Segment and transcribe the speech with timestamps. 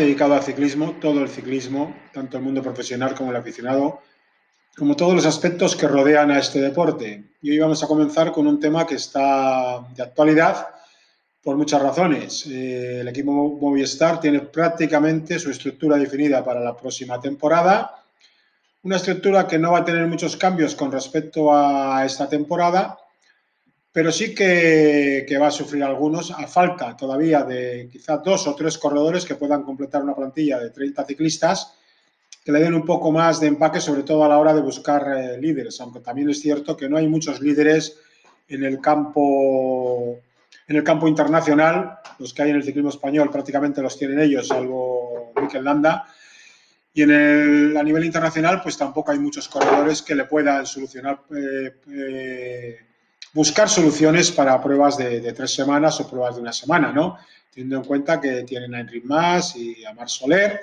[0.00, 4.00] dedicado al ciclismo, todo el ciclismo, tanto el mundo profesional como el aficionado,
[4.76, 7.24] como todos los aspectos que rodean a este deporte.
[7.42, 10.68] Y hoy vamos a comenzar con un tema que está de actualidad
[11.42, 12.46] por muchas razones.
[12.46, 18.04] Eh, el equipo Movistar tiene prácticamente su estructura definida para la próxima temporada.
[18.82, 22.98] Una estructura que no va a tener muchos cambios con respecto a esta temporada,
[23.92, 28.78] pero sí que, va a sufrir algunos a falta todavía de quizás dos o tres
[28.78, 31.74] corredores que puedan completar una plantilla de 30 ciclistas
[32.44, 35.06] que le den un poco más de empaque, sobre todo a la hora de buscar
[35.16, 37.98] eh, líderes, aunque también es cierto que no hay muchos líderes
[38.48, 40.20] en el campo
[40.66, 44.46] en el campo internacional, los que hay en el ciclismo español prácticamente los tienen ellos,
[44.46, 46.06] salvo Mikel Landa.
[46.92, 51.22] Y en el, a nivel internacional, pues tampoco hay muchos corredores que le puedan solucionar
[51.34, 52.78] eh, eh,
[53.32, 57.18] buscar soluciones para pruebas de, tres semanas o pruebas de una semana, ¿no?
[57.52, 60.60] Teniendo en cuenta que tienen a Enric Mas y a Mar Soler.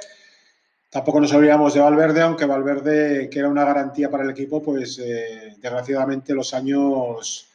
[0.90, 5.00] Tampoco nos olvidamos de Valverde, aunque Valverde, que era una garantía para el equipo, pues
[5.00, 7.50] eh, desgraciadamente los años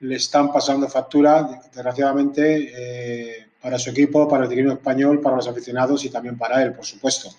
[0.00, 5.48] le están pasando factura, desgraciadamente, eh, para su equipo, para el equipo español, para los
[5.48, 7.30] aficionados y también para él, por supuesto.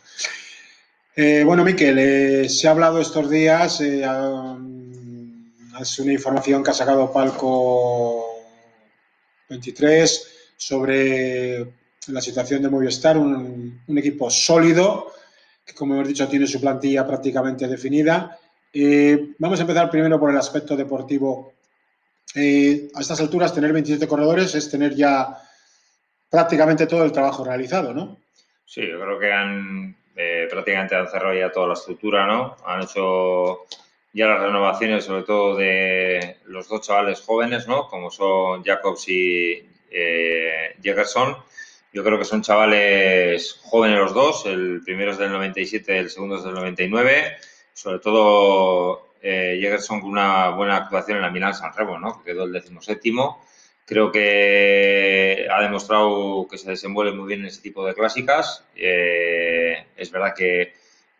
[1.16, 3.82] Eh, bueno, Miquel, se ha hablado estos días,
[5.80, 8.36] es una información que ha sacado Palco
[9.50, 11.66] 23 sobre
[12.08, 15.14] la situación de Movistar, un, equipo sólido,
[15.66, 18.38] que como hemos dicho tiene su plantilla prácticamente definida.
[18.72, 21.54] Eh, vamos a empezar primero por el aspecto deportivo.
[22.36, 25.38] Eh, a estas alturas, tener 27 corredores es tener ya
[26.30, 28.18] prácticamente todo el trabajo realizado, ¿no?
[28.66, 32.56] Sí, yo creo que han eh, prácticamente han cerrado ya toda la estructura, ¿no?
[32.66, 33.66] Han hecho
[34.14, 37.88] ya las renovaciones, sobre todo de los dos chavales jóvenes, ¿no?
[37.88, 40.76] Como son Jacobs y eh.
[41.94, 44.46] Yo creo que son chavales jóvenes los dos.
[44.46, 47.38] El primero es del 97, el segundo es del 99.
[47.74, 52.20] Sobre todo eh, con una buena actuación en la Milán San Remo, ¿no?
[52.20, 53.44] Que quedó el decimoséptimo.
[53.86, 58.66] Creo que ha demostrado que se desenvuelve muy bien en ese tipo de clásicas.
[58.76, 60.74] Eh, es verdad que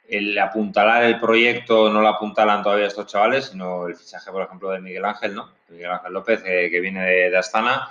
[0.08, 4.70] el apuntalar el proyecto no lo apuntalan todavía estos chavales, sino el fichaje, por ejemplo,
[4.70, 5.50] de Miguel Ángel, ¿no?
[5.70, 7.90] Miguel Ángel López, eh, que viene de, Astana,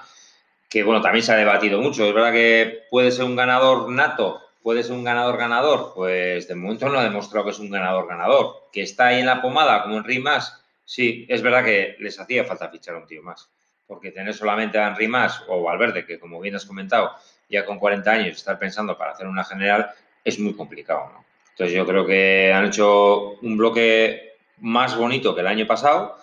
[0.69, 2.07] que, bueno, también se ha debatido mucho.
[2.07, 6.55] Es verdad que puede ser un ganador nato, puede ser un ganador ganador, pues de
[6.55, 8.69] momento no ha demostrado que es un ganador ganador.
[8.73, 12.45] Que está ahí en la pomada, como en Rimas, sí, es verdad que les hacía
[12.45, 13.51] falta fichar a un tío más.
[13.87, 17.13] Porque tener solamente a Henry Más o Valverde, que como bien has comentado,
[17.49, 19.91] ya con 40 años, estar pensando para hacer una general,
[20.25, 21.32] es muy complicado, ¿no?
[21.53, 26.17] Entonces yo creo que han hecho un bloque más bonito que el año pasado,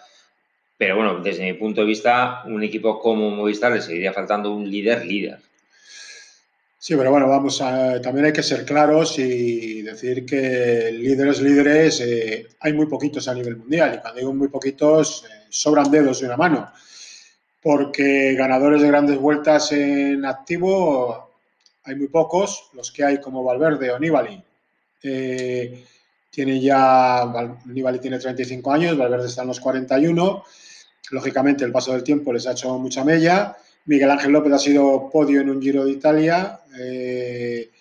[0.78, 4.70] pero bueno, desde mi punto de vista, un equipo como Movistar le seguiría faltando un
[4.70, 5.40] líder líder.
[6.78, 12.00] Sí, pero bueno, vamos a, también hay que ser claros y decir que líderes líderes
[12.00, 16.22] eh, hay muy poquitos a nivel mundial y cuando digo muy poquitos eh, sobran dedos
[16.22, 16.72] de una mano,
[17.62, 21.32] porque ganadores de grandes vueltas en activo
[21.84, 24.42] hay muy pocos, los que hay como Valverde o Nibali
[25.04, 25.86] eh,
[26.30, 27.26] tiene ya,
[27.66, 30.44] Nibali tiene 35 años, Valverde está en los 41.
[31.12, 33.58] Lógicamente, el paso del tiempo les ha hecho mucha mella.
[33.86, 36.60] Miguel Ángel López ha sido podio en un Giro de Italia.
[36.80, 37.72] Eh,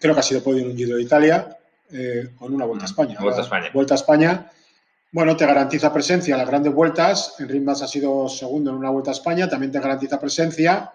[0.00, 1.58] creo que ha sido podio en un Giro de Italia
[1.92, 3.18] eh, con una Vuelta a España.
[3.20, 3.70] Vuelta a España.
[3.74, 4.50] Vuelta a España.
[5.12, 7.34] Bueno, te garantiza presencia en las grandes vueltas.
[7.38, 9.48] En Rimas ha sido segundo en una Vuelta a España.
[9.48, 10.92] También te garantiza presencia.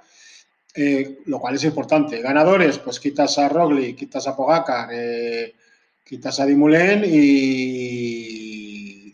[0.78, 2.22] Eh, lo cual es importante.
[2.22, 5.56] Ganadores, pues quitas a Rogli, quitas a Pogacar, eh,
[6.04, 8.36] quitas a Dimulen y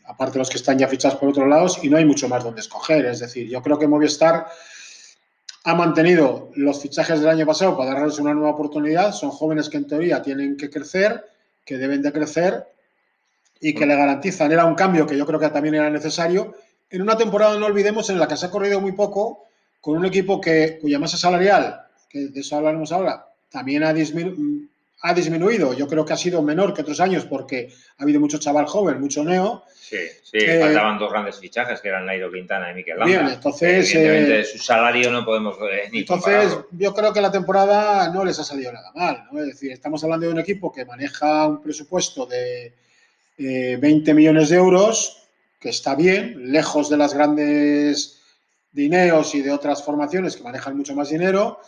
[0.07, 2.61] aparte los que están ya fichados por otros lados y no hay mucho más donde
[2.61, 3.05] escoger.
[3.05, 4.47] Es decir, yo creo que Movistar
[5.63, 9.13] ha mantenido los fichajes del año pasado para darles una nueva oportunidad.
[9.13, 11.23] Son jóvenes que en teoría tienen que crecer,
[11.63, 12.65] que deben de crecer
[13.59, 14.51] y que le garantizan.
[14.51, 16.55] Era un cambio que yo creo que también era necesario.
[16.89, 19.45] En una temporada, no olvidemos, en la que se ha corrido muy poco,
[19.81, 25.13] con un equipo que, cuya masa salarial, que de eso hablaremos ahora, también ha, ha
[25.13, 25.73] disminuido.
[25.73, 29.01] Yo creo que ha sido menor que otros años porque ha habido mucho chaval joven,
[29.01, 29.65] mucho neo.
[29.67, 33.21] Sí, sí, eh, faltaban dos grandes fichajes que eran Nairo Quintana y Miquel Landa.
[33.21, 33.93] Bien, entonces...
[33.93, 38.23] Evidentemente, eh, su salario no podemos eh, ni Entonces, yo creo que la temporada no
[38.23, 39.27] les ha salido nada mal.
[39.31, 39.39] ¿no?
[39.39, 42.73] Es decir, estamos hablando de un equipo que maneja un presupuesto de
[43.37, 45.27] 20 millones de euros,
[45.59, 48.20] que está bien, lejos de las grandes
[48.71, 51.59] Dineos y de otras formaciones que manejan mucho más dinero,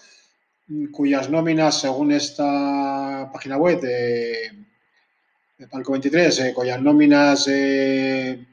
[0.92, 4.66] cuyas nóminas, según esta página web de,
[5.70, 8.46] Palco 23, eh, cuyas nóminas eh,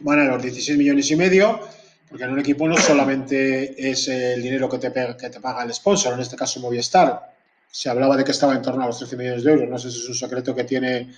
[0.00, 1.60] van a los 16 millones y medio,
[2.08, 5.74] porque en un equipo no solamente es el dinero que te, que te paga el
[5.74, 7.34] sponsor, en este caso Movistar,
[7.74, 9.68] se hablaba de que estaba en torno a los 13 millones de euros.
[9.68, 11.12] No sé si es un secreto que tiene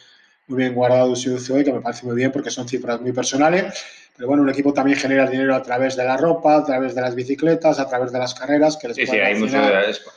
[0.48, 3.74] muy bien guardado hoy, que me parece muy bien porque son cifras muy personales.
[4.16, 7.00] Pero bueno, un equipo también genera dinero a través de la ropa, a través de
[7.02, 8.76] las bicicletas, a través de las carreras.
[8.76, 9.60] Que les sí, sí, hay muchos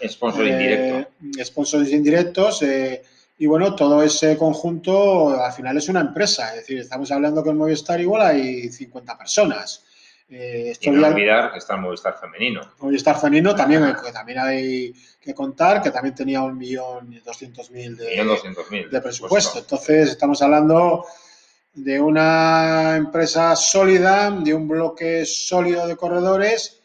[0.08, 1.48] sponsors eh, indirectos.
[1.48, 2.62] Sponsors indirectos.
[2.62, 3.04] Eh,
[3.40, 6.50] y bueno, todo ese conjunto al final es una empresa.
[6.50, 9.84] Es decir, estamos hablando que en Movistar igual hay 50 personas.
[10.32, 12.62] Eh, y no olvidar que está el Movistar femenino.
[12.80, 17.98] Movistar femenino también, que también hay que contar, que también tenía un millón doscientos mil
[17.98, 19.60] de, presupuesto.
[19.60, 21.06] Entonces, estamos hablando
[21.74, 26.80] de una empresa sólida, de un bloque sólido de corredores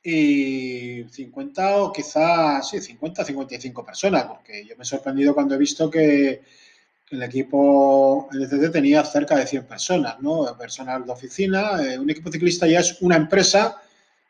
[0.00, 5.58] y 50 o quizás, sí, 50, 55 personas, porque yo me he sorprendido cuando he
[5.58, 6.42] visto que
[7.10, 10.46] el equipo NCT tenía cerca de 100 personas, ¿no?
[10.58, 11.82] Personal de oficina.
[11.82, 13.80] Eh, un equipo ciclista ya es una empresa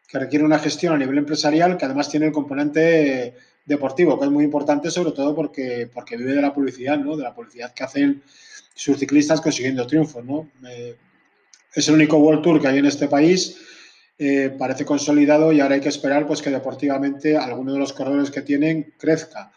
[0.08, 3.34] que requiere una gestión a nivel empresarial que además tiene el componente
[3.64, 7.16] deportivo, que es muy importante sobre todo porque, porque vive de la publicidad, ¿no?
[7.16, 8.22] De la publicidad que hacen
[8.74, 10.50] sus ciclistas consiguiendo triunfos, ¿no?
[10.68, 10.96] Eh,
[11.74, 13.56] es el único World Tour que hay en este país.
[14.16, 18.30] Eh, parece consolidado y ahora hay que esperar pues que deportivamente alguno de los corredores
[18.30, 19.50] que tienen crezca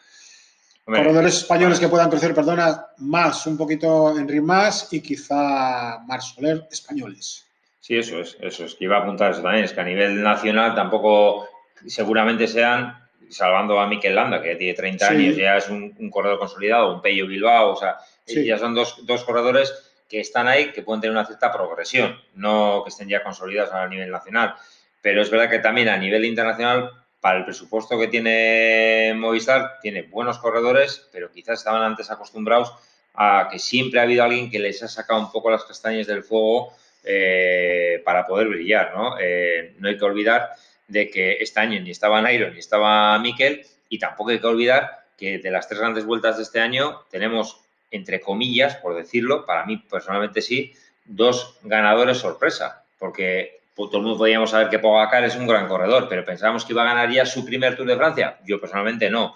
[0.87, 6.65] corredores españoles que puedan crecer, perdona, más, un poquito Henry más y quizá Mar Soler
[6.71, 7.45] españoles.
[7.81, 8.75] Sí, eso es, eso es.
[8.75, 11.47] Que iba a apuntar eso también, es que a nivel nacional tampoco
[11.85, 12.97] seguramente sean,
[13.29, 17.27] salvando a Mikel Landa, que tiene 30 años, ya es un, corredor consolidado, un Pello
[17.27, 19.73] Bilbao, o sea, ya son dos, dos corredores
[20.09, 23.87] que están ahí, que pueden tener una cierta progresión, no que estén ya consolidados a
[23.87, 24.55] nivel nacional.
[25.01, 30.03] Pero es verdad que también a nivel internacional para el presupuesto que tiene Movistar, tiene
[30.03, 32.73] buenos corredores, pero quizás estaban antes acostumbrados
[33.15, 36.23] a que siempre ha habido alguien que les ha sacado un poco las castañas del
[36.23, 36.73] fuego
[37.03, 39.15] eh, para poder brillar, ¿no?
[39.19, 40.51] Eh, no hay que olvidar
[40.87, 45.05] de que este año ni estaba Nairo ni estaba Mikel y tampoco hay que olvidar
[45.17, 47.59] que de las tres grandes vueltas de este año tenemos,
[47.91, 50.73] entre comillas, por decirlo, para mí personalmente sí,
[51.05, 55.67] dos ganadores sorpresa, porque pues todo el mundo podíamos saber que Pogacar es un gran
[55.67, 58.39] corredor, pero pensábamos que iba a ganar ya su primer Tour de Francia.
[58.43, 59.35] Yo personalmente no.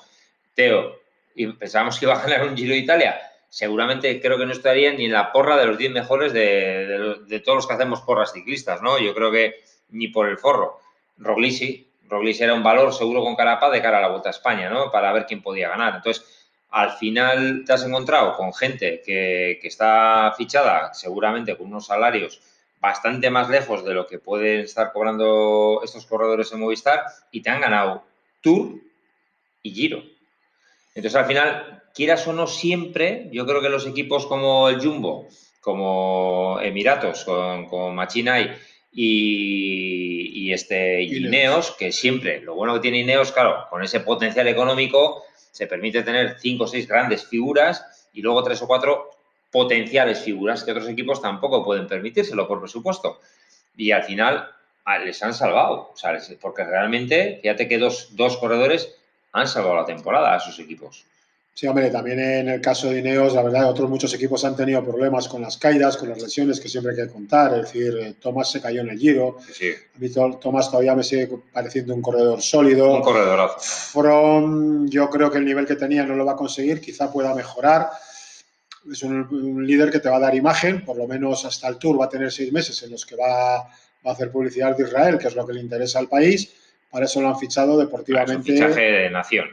[0.56, 1.00] Teo,
[1.36, 3.22] y pensábamos que iba a ganar un Giro de Italia.
[3.50, 7.56] Seguramente creo que no estaría ni en la porra de los 10 mejores de, todos
[7.56, 8.98] los que hacemos porras ciclistas, ¿no?
[8.98, 10.80] Yo creo que ni por el forro.
[11.18, 14.72] Roglici, Roglici era un valor seguro con Carapaz de cara a la Vuelta a España,
[14.72, 14.90] ¿no?
[14.90, 15.98] Para ver quién podía ganar.
[15.98, 22.42] Entonces, al final te has encontrado con gente que está fichada seguramente con unos salarios
[22.82, 27.50] bastante más lejos de lo que pueden estar cobrando estos corredores en Movistar y te
[27.52, 28.04] han ganado
[28.42, 28.80] Tour
[29.62, 30.04] y Giro.
[30.96, 35.28] Entonces, al final, quieras o no siempre, yo creo que los equipos como el Jumbo,
[35.62, 38.58] como Emiratos, con, con Machinay
[38.92, 44.48] y, y, este, Ineos, que siempre, lo bueno que tiene Ineos, claro, con ese potencial
[44.48, 49.12] económico, se permite tener cinco o seis grandes figuras y luego tres o cuatro
[49.52, 53.20] potenciales figuras que otros equipos tampoco pueden permitírselo por presupuesto.
[53.76, 54.50] Y al final
[55.04, 55.94] les han salvado,
[56.40, 58.94] porque realmente, fíjate que dos, dos corredores
[59.34, 61.06] han salvado la temporada a sus equipos.
[61.54, 64.84] Sí, hombre, también en el caso de Ineos, la verdad, otros muchos equipos han tenido
[64.84, 67.54] problemas con las caídas, con las lesiones, que siempre hay que contar.
[67.54, 69.38] Es decir, eh, Tomás se cayó en el Giro.
[69.54, 69.74] Sí.
[70.40, 72.94] Tomás todavía me sigue pareciendo un corredor sólido.
[72.96, 73.60] Un corredorazo.
[73.60, 77.36] From, yo creo que el nivel que tenía no lo va a conseguir, quizá pueda
[77.36, 77.90] mejorar
[78.90, 82.00] es un, líder que te va a dar imagen, por lo menos hasta el Tour
[82.00, 83.68] va a tener seis meses en los que va, a
[84.06, 86.52] hacer publicidad de Israel, que es lo que le interesa al país.
[86.90, 88.54] Para eso lo han fichado deportivamente.
[88.54, 89.48] Es un fichaje de nación.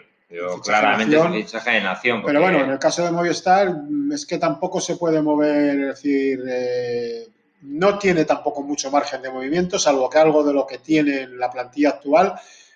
[0.64, 2.22] claramente es un fichaje de nación.
[2.24, 3.74] Pero bueno, en el caso de Movistar
[4.12, 7.28] es que tampoco se puede mover, es decir, eh,
[7.62, 11.38] no tiene tampoco mucho margen de movimiento, salvo que algo de lo que tiene en
[11.38, 12.34] la plantilla actual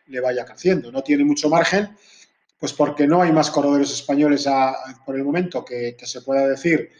[0.08, 0.92] le vaya creciendo.
[0.92, 1.96] No tiene mucho margen
[2.62, 4.48] pues porque no hay más corredores españoles
[5.04, 6.92] por el momento que, se pueda decir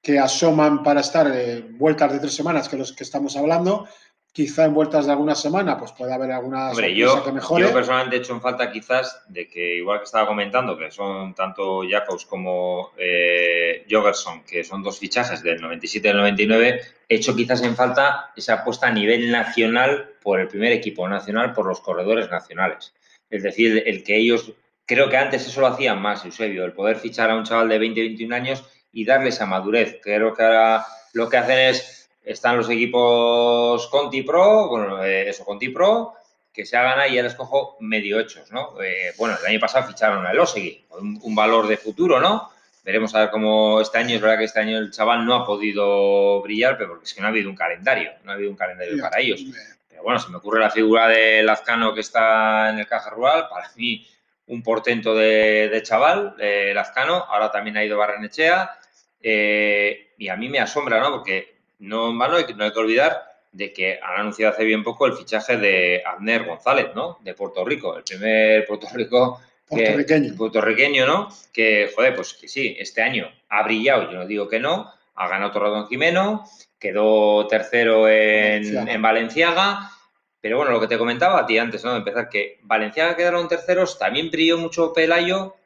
[0.00, 3.88] que asoman para estar en vueltas de tres semanas, que los que estamos hablando.
[4.30, 7.64] Quizá en vueltas de alguna semana, pues puede haber alguna Hombre, yo, que mejore.
[7.64, 11.34] Yo personalmente he hecho en falta quizás de que, igual que estaba comentando, que son
[11.34, 17.16] tanto Jacobs como eh, Jogerson, que son dos fichajes del 97 y del 99, he
[17.16, 21.66] hecho quizás en falta esa apuesta a nivel nacional por el primer equipo nacional, por
[21.66, 22.94] los corredores nacionales.
[23.28, 24.52] Es decir, el que ellos
[24.90, 27.78] Creo que antes eso lo hacían más, Eusebio, el poder fichar a un chaval de
[27.78, 30.00] 20, 21 años y darle esa madurez.
[30.02, 35.44] Creo que ahora lo que hacen es, están los equipos Conti Pro, bueno, eh, eso,
[35.44, 36.14] Conti Pro,
[36.52, 38.82] que se hagan ahí, ya les cojo medio hechos, ¿no?
[38.82, 42.50] Eh, bueno, el año pasado ficharon a Elosegui, un, un valor de futuro, ¿no?
[42.82, 45.46] Veremos a ver cómo este año, es verdad que este año el chaval no ha
[45.46, 48.56] podido brillar, pero porque es que no ha habido un calendario, no ha habido un
[48.56, 49.40] calendario para ellos.
[49.88, 53.46] Pero bueno, se me ocurre la figura de Lazcano que está en el Caja Rural,
[53.48, 54.04] para mí
[54.50, 58.78] un portento de, chaval, eh, Lazcano, ahora también ha ido Barrenechea,
[59.22, 61.10] eh, y a mí me asombra, ¿no?
[61.10, 65.56] Porque no, no hay que olvidar de que han anunciado hace bien poco el fichaje
[65.56, 67.18] de Abner González, ¿no?
[67.22, 70.34] De Puerto Rico, el primer Puerto Rico puertorriqueño.
[70.36, 71.28] puertorriqueño, ¿no?
[71.52, 75.28] Que, joder, pues que sí, este año ha brillado, yo no digo que no, ha
[75.28, 76.44] ganado Torredón Jimeno,
[76.78, 79.92] quedó tercero en Valenciaga.
[80.40, 81.92] Pero bueno, lo que te comentaba a ti antes, ¿no?
[81.92, 85.56] De empezar, que Valenciaga quedaron terceros, también brilló mucho Pelayo,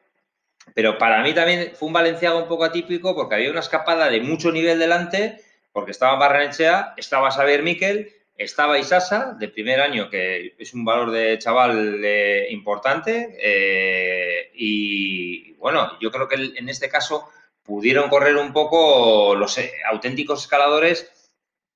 [0.75, 4.21] pero para mí también fue un Valenciaga un poco atípico porque había una escapada de
[4.21, 5.41] mucho nivel delante
[5.75, 11.11] porque estaba Barrenechea, estaba Xavier Miquel, estaba Isasa, de primer año, que es un valor
[11.11, 17.29] de chaval eh, importante, eh, y bueno, yo creo que en este caso
[17.65, 21.11] pudieron correr un poco los eh, auténticos escaladores,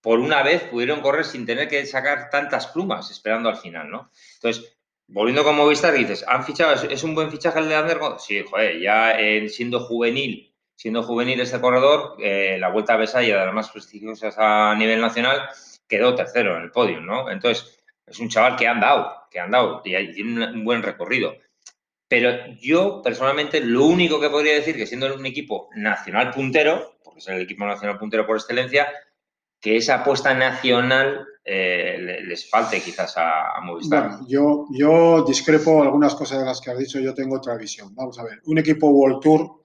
[0.01, 4.11] por una vez pudieron correr sin tener que sacar tantas plumas, esperando al final, ¿no?
[4.35, 6.75] Entonces, volviendo con Movistar, dices, ¿han fichado?
[6.89, 7.99] ¿Es un buen fichaje el de Ander?
[8.19, 9.17] Sí, joder, ya
[9.49, 14.37] siendo juvenil siendo juvenil este corredor, eh, la Vuelta a Besaya, de las más prestigiosas
[14.39, 15.49] a nivel nacional,
[15.89, 17.29] quedó tercero en el podio, ¿no?
[17.31, 21.35] Entonces, es un chaval que ha andado, que ha andado y tiene un buen recorrido.
[22.07, 27.19] Pero yo, personalmente, lo único que podría decir que siendo un equipo nacional puntero, porque
[27.19, 28.89] es el equipo nacional puntero por excelencia,
[29.61, 34.19] que esa apuesta nacional eh, les falte quizás a, Movistar.
[34.29, 37.95] Yo discrepo algunas cosas de las que has dicho, yo tengo otra visión.
[37.95, 39.65] Vamos a ver, un equipo World Tour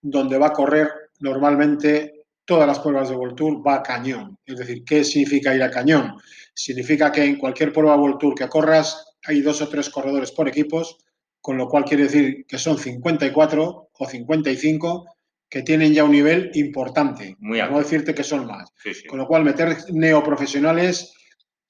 [0.00, 4.36] donde va a correr normalmente todas las pruebas de World Tour va a cañón.
[4.44, 6.18] Es decir, ¿qué significa ir a cañón?
[6.54, 10.48] Significa que en cualquier prueba World Tour que corras hay dos o tres corredores por
[10.48, 10.98] equipos,
[11.40, 15.11] con lo cual quiere decir que son 54 o 55
[15.52, 17.36] que tienen ya un nivel importante.
[17.40, 17.74] Muy alto.
[17.74, 18.72] No decirte que son más.
[19.06, 21.14] Con lo cual, meter neoprofesionales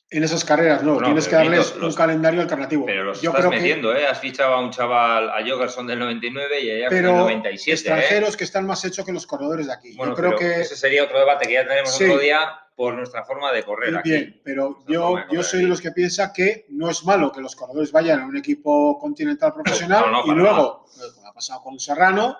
[0.08, 2.86] en esas carreras no, tienes que darles un calendario alternativo.
[2.86, 4.06] Pero los Yo estás metiendo, ¿eh?
[4.06, 7.70] Has fichado a un chaval, a Jogerson del 99 y a del 97.
[7.70, 7.74] ¿eh?
[7.74, 9.96] extranjeros que están más hechos que los corredores de aquí.
[9.96, 12.38] Bueno, yo creo que ese sería otro debate que ya tenemos otro día
[12.76, 14.00] por nuestra forma de correr.
[14.04, 17.56] Bien, pero yo, yo soy de los que piensa que no es malo que los
[17.56, 20.84] corredores vayan a un equipo continental profesional y luego,
[21.16, 22.36] como ha pasado con Serrano,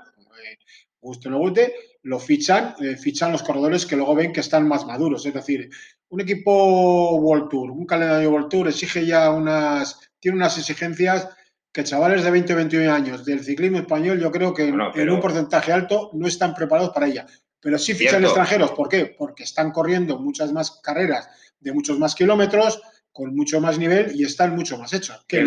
[1.03, 4.67] guste o no guste, lo fichan, eh, fichan los corredores que luego ven que están
[4.67, 5.27] más maduros.
[5.27, 5.69] Es decir,
[6.09, 11.29] un equipo World Tour, un calendario World Tour exige ya unas, tiene unas exigencias
[11.73, 15.21] que chavales de 20 o 21 años del ciclismo español, yo creo que en un
[15.21, 17.27] porcentaje alto no están preparados para ella.
[17.61, 18.73] Pero sí fichan extranjeros.
[18.73, 19.07] ¿Por qué?
[19.07, 21.29] Porque están corriendo muchas más carreras
[21.61, 22.83] de muchos más kilómetros,
[23.13, 25.25] con mucho más nivel y están mucho más hechos.
[25.27, 25.45] Que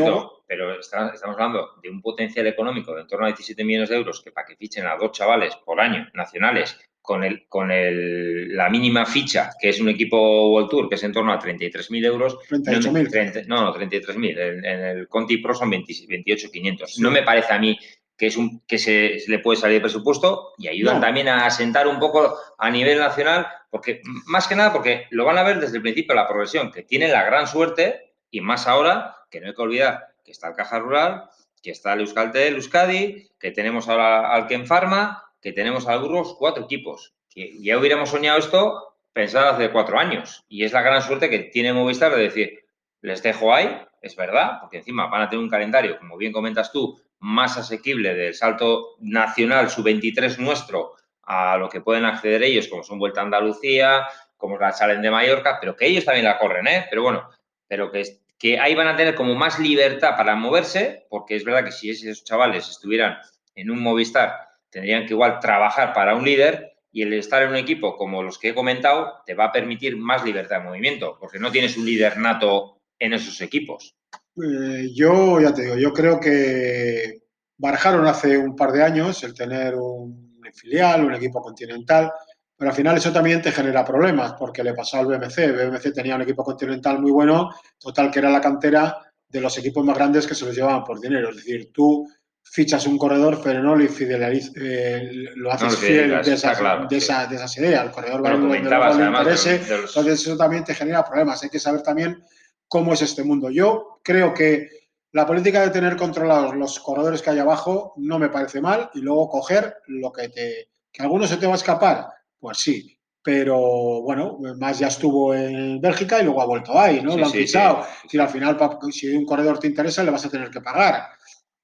[0.48, 4.22] pero estamos hablando de un potencial económico de en torno a 17 millones de euros
[4.22, 8.70] que para que fichen a dos chavales por año nacionales con, el, con el, la
[8.70, 12.38] mínima ficha, que es un equipo World Tour, que es en torno a 33.000 euros.
[12.50, 13.46] 38.000.
[13.48, 14.40] No, no, 33.000.
[14.40, 17.00] En, en, el Conti Pro son 28.500.
[17.00, 17.78] No me parece a mí
[18.18, 21.88] que es un que se, le puede salir de presupuesto y ayudan también a asentar
[21.88, 25.78] un poco a nivel nacional, porque más que nada porque lo van a ver desde
[25.78, 29.54] el principio la progresión, que tiene la gran suerte y más ahora, que no hay
[29.54, 31.29] que olvidar que está el Caja Rural,
[31.62, 36.36] que está el Euskaltel, Euskadi, que tenemos ahora al Ken Pharma, que tenemos al Burgos,
[36.38, 37.13] cuatro equipos.
[37.36, 40.44] Ya hubiéramos soñado esto pensado hace cuatro años.
[40.50, 42.65] Y es la gran suerte que tiene Movistar de decir,
[43.01, 46.72] les dejo ahí, es verdad, porque encima van a tener un calendario, como bien comentas
[46.72, 52.84] tú, más asequible del salto nacional sub-23 nuestro a lo que pueden acceder ellos, como
[52.84, 56.67] son Vuelta a Andalucía, como la Challenge de Mallorca, pero que ellos también la corren,
[56.67, 56.86] ¿eh?
[56.89, 57.29] Pero bueno,
[57.67, 58.03] pero que,
[58.46, 61.90] que ahí van a tener como más libertad para moverse, porque es verdad que si
[61.90, 63.18] esos chavales estuvieran
[63.56, 64.36] en un Movistar,
[64.70, 68.38] tendrían que igual trabajar para un líder y el estar en un equipo como los
[68.38, 71.88] que he comentado te va a permitir más libertad de movimiento, porque no tienes un
[71.88, 73.96] líder nato en esos equipos.
[74.38, 77.24] Eh, yo ya te digo, yo creo que
[77.58, 82.12] barajaron hace un par de años el tener un filial, un equipo continental,
[82.58, 85.38] pero al final eso también te genera problemas, porque le pasó al BMC.
[85.40, 88.98] El BMC tenía un equipo continental muy bueno, total que era la cantera
[89.28, 91.30] de los equipos más grandes que se los llevaban por dinero.
[91.30, 92.08] Es decir, tú
[92.42, 96.58] fichas un corredor, pero no le eh, lo haces fiel de, esas,
[96.90, 97.86] de, esa, de, esas, ideas.
[97.86, 99.56] El corredor va a le interese.
[99.56, 101.44] Entonces eso también te genera problemas.
[101.44, 102.24] Hay que saber también
[102.68, 103.50] cómo es este mundo.
[103.50, 104.70] Yo creo que
[105.12, 109.02] la política de tener controlados los corredores que hay abajo no me parece mal y
[109.02, 110.70] luego coger lo que te...
[110.92, 112.15] ¿Que alguno se te va a escapar?
[112.46, 113.58] Pues sí, pero
[114.04, 117.18] bueno, más ya estuvo en Bélgica y luego ha vuelto ahí, ¿no?
[117.18, 117.84] lo han fichado.
[118.08, 118.56] Si al final,
[118.92, 121.08] si un corredor te interesa, le vas a tener que pagar.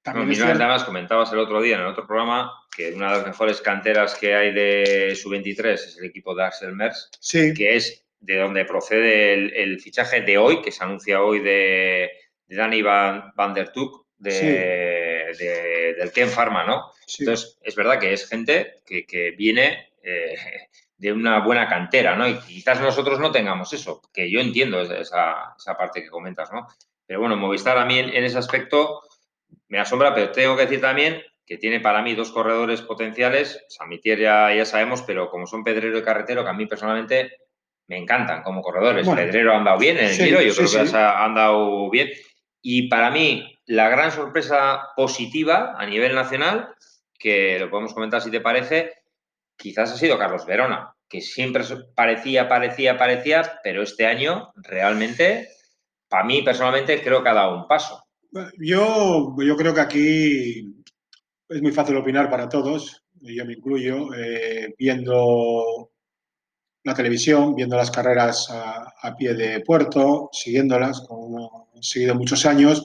[0.02, 3.26] También no, además comentabas el otro día en el otro programa que una de las
[3.28, 8.04] mejores canteras que hay de su 23 es el equipo de Axel Mers, que es
[8.18, 12.10] de donde procede el, fichaje de hoy, que se anuncia hoy de,
[12.48, 16.90] de Danny Van, Van, der Tuk, de, del Ken Pharma, ¿no?
[17.18, 20.34] Entonces, es verdad que es gente que, viene eh,
[20.96, 22.28] de una buena cantera, ¿no?
[22.28, 26.66] Y quizás nosotros no tengamos eso, que yo entiendo esa, esa parte que comentas, ¿no?
[27.06, 29.02] Pero bueno, Movistar a mí en, ese aspecto
[29.68, 34.20] me asombra, pero tengo que decir también que tiene para mí dos corredores potenciales, Samitier
[34.20, 37.32] ya, ya sabemos, pero como son Pedrero y Carretero, que a mí personalmente
[37.88, 39.08] me encantan como corredores.
[39.08, 42.10] Pedrero ha andado bien en el giro, yo creo que ha andado bien.
[42.62, 46.74] Y para mí, la gran sorpresa positiva a nivel nacional,
[47.18, 49.01] que lo podemos comentar si te parece,
[49.62, 51.62] quizás ha sido Carlos Verona, que siempre
[51.94, 55.48] parecía, parecía, parecía, pero este año realmente,
[56.08, 58.04] para mí personalmente, creo que ha dado un paso.
[58.58, 60.74] Yo, yo creo que aquí
[61.48, 65.92] es muy fácil opinar para todos, yo me incluyo, eh, viendo
[66.82, 72.84] la televisión, viendo las carreras a, pie de puerto, siguiéndolas, como he seguido muchos años,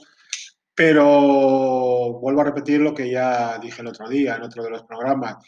[0.74, 4.84] pero vuelvo a repetir lo que ya dije el otro día en otro de los
[4.84, 5.38] programas.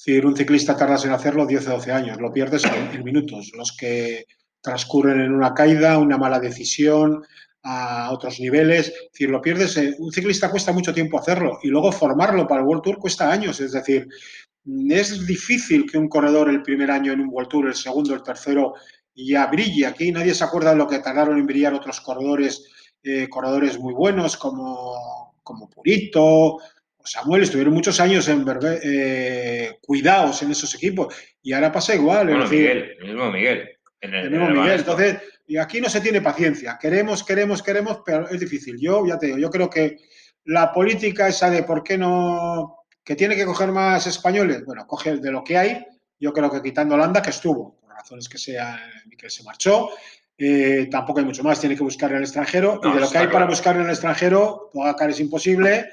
[0.00, 3.76] Decir, un ciclista tarda en hacerlo 10 o 12 años, lo pierdes en, minutos, los
[3.76, 4.24] que
[4.62, 7.22] transcurren en una caída, una mala decisión,
[7.62, 8.88] a otros niveles.
[8.88, 9.76] Es decir, lo pierdes.
[9.98, 13.60] Un ciclista cuesta mucho tiempo hacerlo y luego formarlo para el World Tour cuesta años.
[13.60, 14.08] Es decir,
[14.88, 18.22] es difícil que un corredor el primer año en un World Tour, el segundo, el
[18.22, 18.72] tercero,
[19.14, 19.84] ya brille.
[19.84, 22.64] Aquí nadie se acuerda de lo que tardaron en brillar otros corredores,
[23.02, 26.56] eh, corredores muy buenos como, como Purito
[27.04, 27.42] Samuel.
[27.42, 28.44] Estuvieron muchos años en
[28.82, 32.28] eh, cuidados en esos equipos y ahora pasa igual.
[32.28, 33.68] Bueno, Miguel, el mismo Miguel.
[34.00, 34.80] el, mismo Miguel.
[34.80, 36.78] Entonces, y aquí no se tiene paciencia.
[36.80, 38.76] Queremos, queremos, queremos, pero es difícil.
[38.78, 39.96] Yo ya te digo, yo creo que
[40.44, 44.64] la política esa de por qué no ¿Que tiene que coger más españoles?
[44.64, 45.84] Bueno, coge de lo que hay.
[46.18, 48.78] Yo creo que quitando Holanda, que estuvo, por razones que sea,
[49.16, 49.90] que se marchó,
[50.36, 51.58] eh, tampoco hay mucho más.
[51.58, 52.80] Tiene que buscar en el extranjero.
[52.84, 55.90] y de lo que hay para buscar en el extranjero, Pogacar es imposible.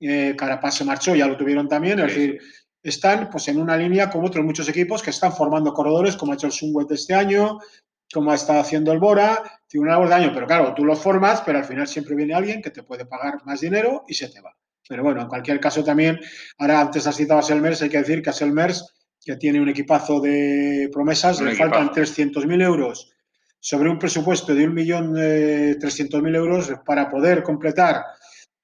[0.00, 1.98] Eh, Carapaz se marchó, ya lo tuvieron también.
[2.00, 2.40] Es decir,
[2.82, 6.34] están pues en una línea como otros muchos equipos que están formando corredores, como ha
[6.34, 7.58] hecho el Sunweb este año,
[8.12, 10.98] como ha estado haciendo el Bora, tiene una labor de año, pero claro, tú los
[10.98, 14.28] formas, pero al final siempre viene alguien que te puede pagar más dinero y se
[14.28, 14.56] te va.
[14.88, 16.18] Pero bueno, en cualquier caso también,
[16.58, 18.92] ahora antes has citado a Selmers, hay que decir que a Selmers,
[19.24, 23.12] que tiene un equipazo de promesas, le faltan 300.000 euros
[23.60, 28.02] sobre un presupuesto de 1.300.000 euros para poder completar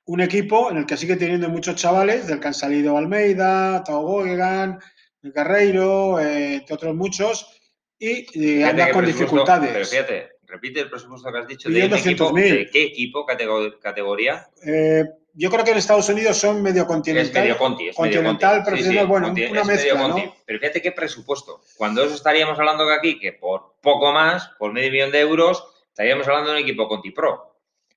[0.07, 4.03] un equipo en el que sigue teniendo muchos chavales, del que han salido Almeida, Tao
[4.03, 4.79] Boegan,
[5.23, 7.61] Guerreiro, eh, entre otros muchos,
[7.99, 9.71] y anda con dificultades.
[9.73, 11.69] Pero fíjate, repite el presupuesto que has dicho.
[11.69, 14.47] ¿De, equipo, ¿de qué equipo, categoría?
[14.65, 17.29] Eh, yo creo que en Estados Unidos son medio continental.
[17.29, 20.37] Es medio conti, es continental, pero bueno, una mezcla, ¿no?
[20.45, 21.61] Pero fíjate qué presupuesto.
[21.77, 26.27] Cuando eso estaríamos hablando aquí, que por poco más, por medio millón de euros, estaríamos
[26.29, 27.56] hablando de un equipo Conti Pro.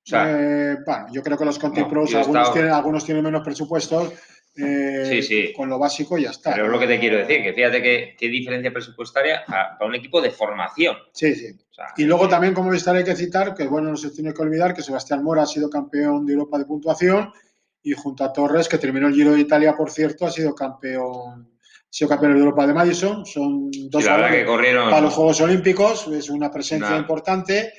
[0.09, 3.43] O sea, eh, bueno, yo creo que los Conti Pros, algunos, tienen, algunos tienen menos
[3.43, 4.11] presupuestos.
[4.57, 6.53] Eh, con lo básico ya está.
[6.53, 9.93] Pero es lo que te quiero decir, que fíjate qué, qué diferencia presupuestaria para un
[9.93, 10.97] equipo de formación.
[11.13, 11.55] Sí, sí.
[11.97, 14.73] y luego también, como estar hay que citar, que bueno, no se tiene que olvidar
[14.73, 17.31] que Sebastián Mora ha sido campeón de Europa de puntuación
[17.83, 21.47] y junto a Torres, que terminó el Giro de Italia, por cierto, ha sido campeón
[21.89, 23.25] ha sido campeón de Europa de Madison.
[23.25, 24.89] Son dos que corrieron...
[24.89, 27.73] para los Juegos Olímpicos, es una presencia importante.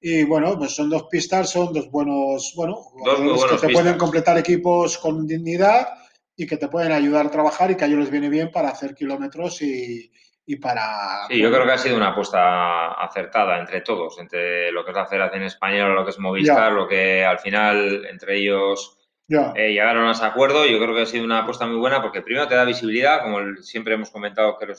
[0.00, 2.78] Y bueno, pues son dos pistas, son dos buenos, bueno,
[3.50, 5.88] que te pueden completar equipos con dignidad
[6.36, 8.68] y que te pueden ayudar a trabajar y que a ellos les viene bien para
[8.68, 10.10] hacer kilómetros y,
[10.60, 11.26] para...
[11.28, 14.96] Sí, yo creo que ha sido una apuesta acertada entre todos, entre lo que es
[14.96, 18.96] la Federación Española, lo que es Movistar, lo que al final entre ellos
[19.28, 20.66] eh, llegaron a ese acuerdo.
[20.66, 23.38] Yo creo que ha sido una apuesta muy buena porque primero te da visibilidad, como
[23.62, 24.74] siempre hemos comentado, que, que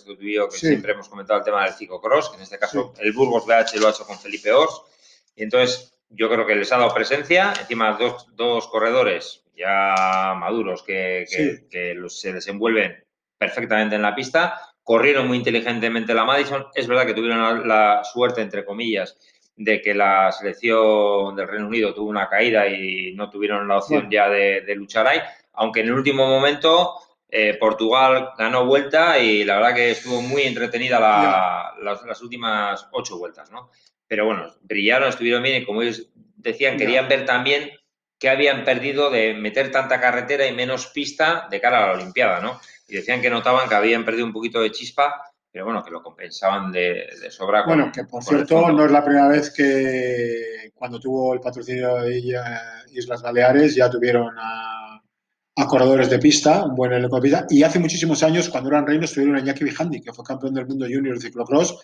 [0.58, 3.88] siempre hemos comentado el tema del ciclocross, que en este caso el Burgos BH lo
[3.88, 4.84] ha hecho con Felipe Ors.
[5.38, 10.84] Y entonces yo creo que les ha dado presencia, encima dos, dos corredores ya maduros
[10.84, 13.04] que, se desenvuelven
[13.38, 16.68] perfectamente en la pista, corrieron muy inteligentemente la Madison.
[16.74, 19.18] Es verdad que tuvieron la, suerte, entre comillas,
[19.56, 24.10] de que la selección del Reino Unido tuvo una caída y no tuvieron la opción
[24.12, 25.20] ya de, luchar ahí,
[25.54, 26.96] aunque en el último momento
[27.30, 31.00] eh, Portugal ganó vuelta y la verdad que estuvo muy entretenida
[31.82, 33.70] las, últimas ocho vueltas, ¿no?
[34.08, 37.72] Pero bueno, brillaron, estuvieron bien y como ellos decían, querían ver también
[38.18, 42.40] que habían perdido de meter tanta carretera y menos pista de cara a la Olimpiada,
[42.40, 42.60] ¿no?
[42.88, 46.02] Y decían que notaban que habían perdido un poquito de chispa, pero bueno, que lo
[46.02, 47.66] compensaban de, sobra.
[47.66, 52.20] bueno, que por cierto, no es la primera vez que cuando tuvo el patrocinio de
[52.94, 54.87] Islas Baleares ya tuvieron a,
[55.66, 59.12] corredores de pista, un buen elenco de pista, y hace muchísimos años, cuando eran reinos,
[59.12, 61.80] tuvieron a Iñaki Vijandi, que fue campeón del mundo junior de ciclocross,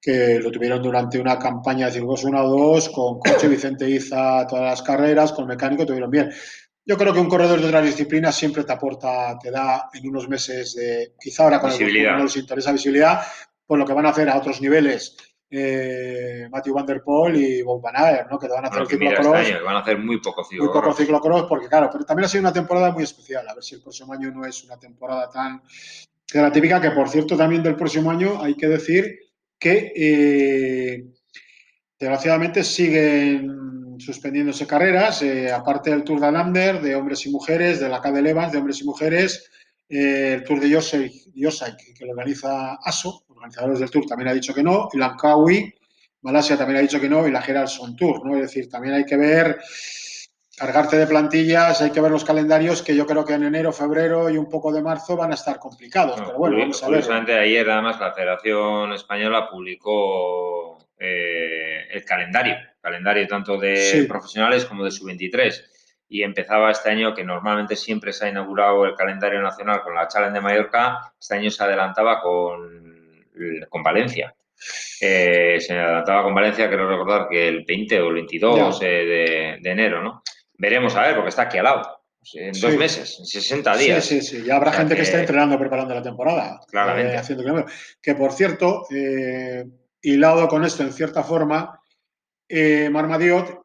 [0.00, 4.46] que lo tuvieron durante una campaña de Circos 1 o 2, con coche Vicente Iza
[4.46, 6.30] todas las carreras, con mecánico, tuvieron bien.
[6.84, 10.28] yo creo que un corredor de otras disciplinas siempre te aporta, te da en unos
[10.28, 13.20] meses de, quizá ahora con el no les interesa visibilidad,
[13.66, 15.16] por lo que van a hacer a otros niveles
[15.50, 18.38] eh, Matthew Van Der Poel y Bob Van Aert, ¿no?
[18.38, 19.48] que van a hacer bueno, ciclocross.
[19.48, 20.74] Este van a hacer muy poco ciclocross.
[20.74, 23.48] Muy poco ciclocross, porque claro, pero también ha sido una temporada muy especial.
[23.48, 25.62] A ver si el próximo año no es una temporada tan
[26.32, 29.18] de la típica, que por cierto también del próximo año hay que decir
[29.58, 31.04] que eh,
[31.98, 37.88] desgraciadamente siguen suspendiéndose carreras, eh, aparte del Tour de Lander, de hombres y mujeres, de
[37.88, 39.50] la K de Levans, de hombres y mujeres,
[39.88, 44.52] eh, el Tour de Yosai, que lo organiza ASO, organizadores del Tour, también ha dicho
[44.52, 45.74] que no, y Langkawi,
[46.22, 48.34] Malasia también ha dicho que no, y la Geraldson Tour, ¿no?
[48.34, 49.58] Es decir, también hay que ver,
[50.56, 54.28] cargarte de plantillas, hay que ver los calendarios que yo creo que en enero, febrero
[54.28, 57.32] y un poco de marzo van a estar complicados, pero bueno, vamos a ver.
[57.32, 64.90] ayer, además, la Federación Española publicó eh, el calendario, calendario tanto de profesionales como de
[64.90, 65.77] sub-23
[66.08, 70.08] y empezaba este año, que normalmente siempre se ha inaugurado el calendario nacional con la
[70.08, 73.26] Challenge de Mallorca, este año se adelantaba con,
[73.68, 74.34] con Valencia.
[75.00, 80.02] Eh, se adelantaba con Valencia, quiero recordar que el 20 o el 22 de, enero,
[80.02, 80.22] ¿no?
[80.54, 81.98] Veremos a ver, porque está aquí al lado.
[82.34, 84.04] En dos meses, en 60 días.
[84.04, 84.44] Sí, sí, sí.
[84.44, 86.60] Ya habrá gente que, está entrenando, preparando la temporada.
[86.68, 87.14] Claramente.
[87.14, 87.64] Eh, haciendo
[88.02, 89.64] que por cierto, eh,
[90.02, 91.80] hilado con esto en cierta forma,
[92.48, 93.62] eh, Marmadiot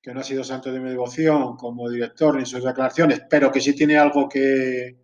[0.00, 3.60] que no ha sido santo de mi devoción como director ni sus declaraciones, pero que
[3.60, 4.96] sí tiene algo que,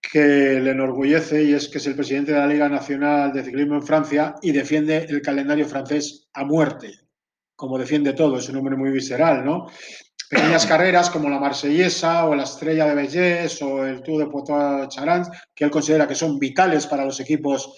[0.00, 3.74] que le enorgullece y es que es el presidente de la Liga Nacional de Ciclismo
[3.76, 6.92] en Francia y defiende el calendario francés a muerte,
[7.56, 9.66] como defiende todo, es un hombre muy visceral, ¿no?
[10.30, 15.30] Pequeñas carreras como la Marsellesa o la Estrella de Bellés o el Tour de Poitou-Charentes,
[15.54, 17.74] que él considera que son vitales para los equipos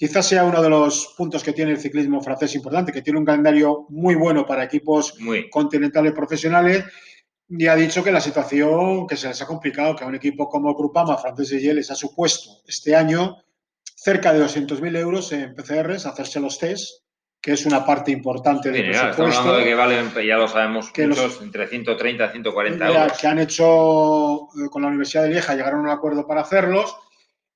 [0.00, 3.24] quizás sea uno de los puntos que tiene el ciclismo francés importante, que tiene un
[3.26, 5.14] calendario muy bueno para equipos
[5.50, 6.86] continentales profesionales
[7.50, 10.48] y ha dicho que la situación que se les ha complicado, que a un equipo
[10.48, 13.44] como Grupama, francés y les ha supuesto este año
[13.94, 17.02] cerca de 200.000 euros en PCRs, hacerse los test,
[17.38, 19.10] que es una parte importante del presupuesto.
[19.10, 23.18] Estamos hablando de que valen, ya lo sabemos, que muchos, entre 130 y 140 euros.
[23.18, 26.96] Que han hecho eh, con la Universidad de Lieja, llegaron a un acuerdo para hacerlos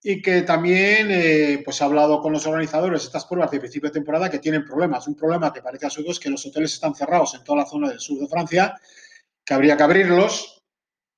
[0.06, 3.88] y que también eh, pues ha hablado con los organizadores de estas pruebas de principio
[3.88, 5.08] de temporada que tienen problemas.
[5.08, 7.66] Un problema que parece a su es que los hoteles están cerrados en toda la
[7.66, 8.74] zona del sur de Francia,
[9.42, 10.62] que habría que abrirlos,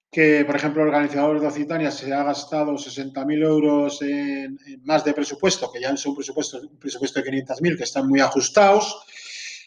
[0.09, 5.14] que por ejemplo el organizador de Occitania se ha gastado 60.000 euros en, más de
[5.14, 9.05] presupuesto, que ya es un presupuesto, un presupuesto de 500.000 que están muy ajustados,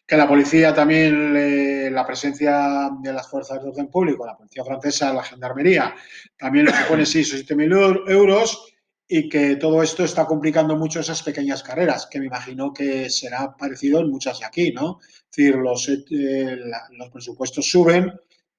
[0.07, 5.13] que la policía también, la presencia de las fuerzas de orden público, la policía francesa,
[5.13, 5.93] la gendarmería,
[6.37, 8.68] también le supone 6 o 7.000 euros
[9.11, 13.57] y que todo esto está complicando mucho esas pequeñas carreras, que me imagino que será
[13.57, 14.99] parecido en muchas de aquí, ¿no?
[15.01, 16.57] Es decir, los, eh,
[16.91, 18.13] los presupuestos suben,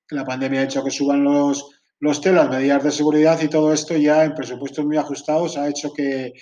[0.08, 3.96] la pandemia ha hecho que suban los, los telas, medidas de seguridad y todo esto
[3.96, 6.32] ya en presupuestos muy ajustados ha hecho que...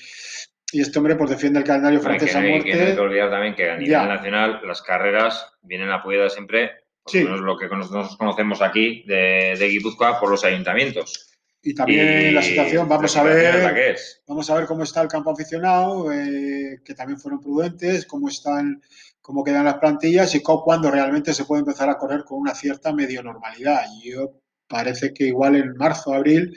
[0.73, 2.73] Y este hombre pues defiende el calendario francés a muerte.
[2.73, 6.73] hay que olvidar también que a nivel nacional las carreras vienen apoyadas siempre,
[7.05, 7.25] sí.
[7.25, 11.28] no es lo que nosotros conocemos aquí de, de Guipúzcoa, por los ayuntamientos.
[11.63, 16.13] Y también la situación, vamos a ver, vamos a ver cómo está el campo aficionado,
[16.13, 18.81] eh, que también fueron prudentes, cómo están,
[19.21, 22.93] cómo quedan las plantillas y cuándo realmente se puede empezar a correr con una cierta
[22.93, 23.85] medio normalidad.
[24.01, 26.57] Y yo parece que igual en marzo, abril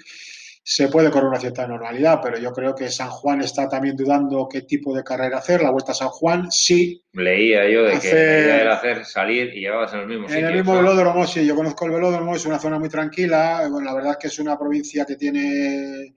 [0.63, 4.47] se puede correr una cierta normalidad, pero yo creo que San Juan está también dudando
[4.47, 5.61] qué tipo de carrera hacer.
[5.61, 7.03] La Vuelta a San Juan sí.
[7.13, 10.39] Leía yo de que era hacer salir y llevabas en el mismo sitio.
[10.39, 11.45] En el mismo velódromo, sí.
[11.45, 13.67] Yo conozco el velódromo, es una zona muy tranquila.
[13.69, 16.13] Bueno, la verdad es que es una provincia que tiene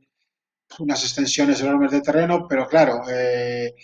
[0.78, 3.74] unas extensiones enormes de terreno, pero claro, eh,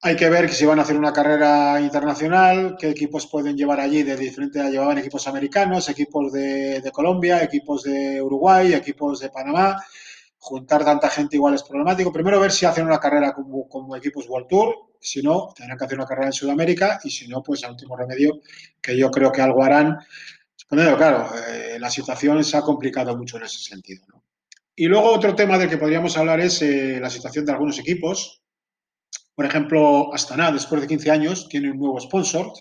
[0.00, 4.04] hay que ver si van a hacer una carrera internacional, qué equipos pueden llevar allí
[4.04, 9.82] de diferentes, llevaban equipos americanos, equipos de, Colombia, equipos de Uruguay, equipos de Panamá.
[10.40, 12.12] Juntar tanta gente igual es problemático.
[12.12, 15.98] Primero ver si hacen una carrera como, equipos World Tour, si no, tendrán que hacer
[15.98, 18.40] una carrera en Sudamérica y si no, pues al último remedio,
[18.80, 19.98] que yo creo que algo harán.
[20.68, 24.06] claro, eh, la situación se ha complicado mucho en ese sentido.
[24.76, 28.42] Y luego otro tema del que podríamos hablar es eh, la situación de algunos equipos.
[29.38, 32.54] Por ejemplo, Astana, después de 15 años, tiene un nuevo sponsor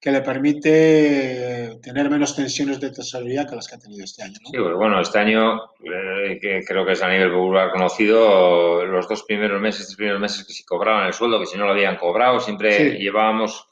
[0.00, 4.36] que le permite tener menos tensiones de tesorería que las que ha tenido este año.
[4.44, 9.08] Sí, pues bueno, este año, eh, que creo que es a nivel popular conocido, los
[9.08, 11.72] dos primeros meses, tres primeros meses que se cobraban el sueldo, que si no lo
[11.72, 13.66] habían cobrado, siempre llevábamos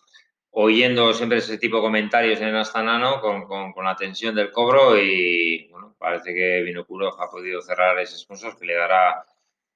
[0.50, 3.20] oyendo siempre ese tipo de comentarios en Astana, ¿no?
[3.20, 8.18] Con, con, la tensión del cobro y, bueno, parece que Vinocuro ha podido cerrar ese
[8.18, 9.24] sponsor que le dará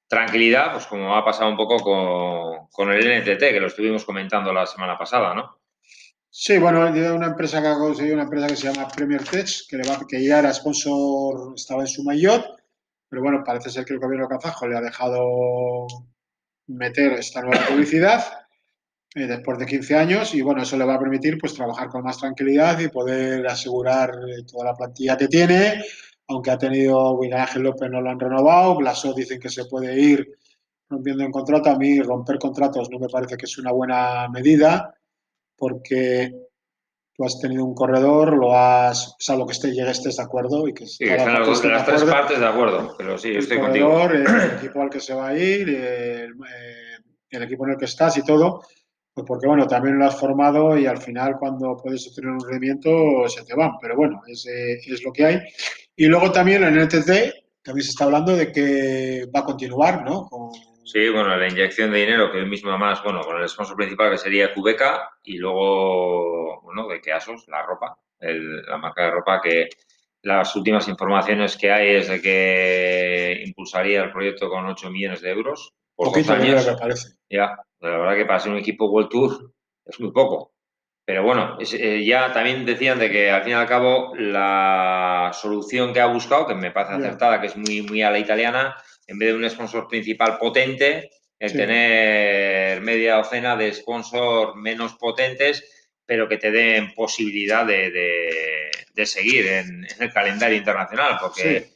[0.08, 4.66] tranquilidad, pues como ha pasado un poco con, el NTT, que lo estuvimos comentando la
[4.66, 5.58] semana pasada, ¿no?
[6.30, 9.78] Sí, bueno, una empresa que ha conseguido una empresa que se llama Premier Tech, que,
[9.78, 12.44] le va, que ya era sponsor, estaba en su mayor,
[13.08, 15.86] pero bueno, parece ser que el gobierno kazajo le ha dejado
[16.66, 18.22] meter esta nueva publicidad
[19.14, 22.02] eh, después de 15 años y bueno, eso le va a permitir pues trabajar con
[22.02, 25.82] más tranquilidad y poder asegurar eh, toda la plantilla que tiene,
[26.28, 29.98] aunque ha tenido Miguel Ángel López no lo han renovado, Blasó dicen que se puede
[30.00, 30.36] ir
[30.88, 34.94] rompiendo un contrato, a mí romper contratos no me parece que es una buena medida
[35.56, 36.32] porque
[37.16, 40.74] tú has tenido un corredor, lo has, salvo que esté, llegue estés de acuerdo y
[40.74, 44.34] que sí, están las, las tres partes de acuerdo, pero sí, estoy corredor, contigo.
[44.36, 46.96] El equipo al que se va a ir, el, eh,
[47.30, 48.62] el, equipo en el que estás y todo,
[49.16, 53.26] pues porque bueno, también lo has formado y al final cuando puedes obtener un rendimiento
[53.28, 55.40] se te van, pero bueno, es, eh, es lo que hay.
[55.96, 60.04] Y luego también en el NTT también se está hablando de que va a continuar,
[60.04, 60.28] ¿no?
[60.84, 64.10] Sí, bueno, la inyección de dinero, que es mismo más, bueno, con el sponsor principal
[64.10, 69.70] que sería Cubeca y luego, bueno, de Keasos, la ropa, la marca de ropa que
[70.20, 75.30] las últimas informaciones que hay es de que impulsaría el proyecto con 8 millones de
[75.30, 77.18] euros por Poquito dos años.
[77.28, 79.52] Ya, la verdad que para ser un equipo World Tour
[79.84, 80.52] es muy poco.
[81.04, 85.92] Pero bueno, eh, ya también decían de que al fin y al cabo la solución
[85.92, 89.18] que ha buscado, que me parece acertada, que es muy, muy a la italiana, en
[89.18, 95.64] vez de un sponsor principal potente, el tener media docena de sponsors menos potentes,
[96.04, 98.70] pero que te den posibilidad de,
[99.04, 101.68] seguir en, el calendario internacional, porque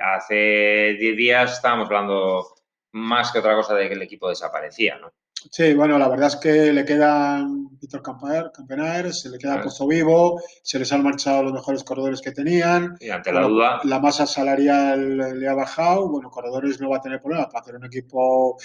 [0.00, 2.54] hace 10 días estábamos hablando
[2.92, 5.12] más que otra cosa de que el equipo desaparecía, ¿no?
[5.50, 10.40] Sí, bueno, la verdad es que le quedan Víctor Campenaer, se le queda Pozo Vivo,
[10.62, 12.96] se les han marchado los mejores corredores que tenían.
[13.00, 13.80] Y ante la duda.
[13.84, 16.08] La masa salarial le ha bajado.
[16.08, 18.56] Bueno, corredores no va a tener problema para hacer un equipo,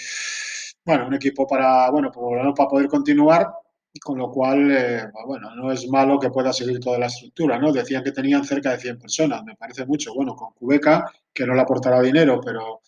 [0.84, 3.52] bueno, un equipo para, bueno, para poder continuar.
[4.00, 7.72] Con lo cual, eh, bueno, no es malo que pueda seguir toda la estructura, ¿no?
[7.72, 10.14] Decían que tenían cerca de 100 personas, me parece mucho.
[10.14, 12.82] Bueno, con Cubeca, que no le aportará dinero, pero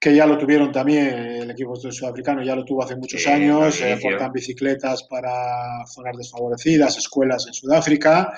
[0.00, 1.08] que ya lo tuvieron también,
[1.42, 6.96] el equipo sudafricano ya lo tuvo hace muchos años, eh, portan bicicletas para zonas desfavorecidas,
[6.96, 8.32] escuelas en Sudáfrica,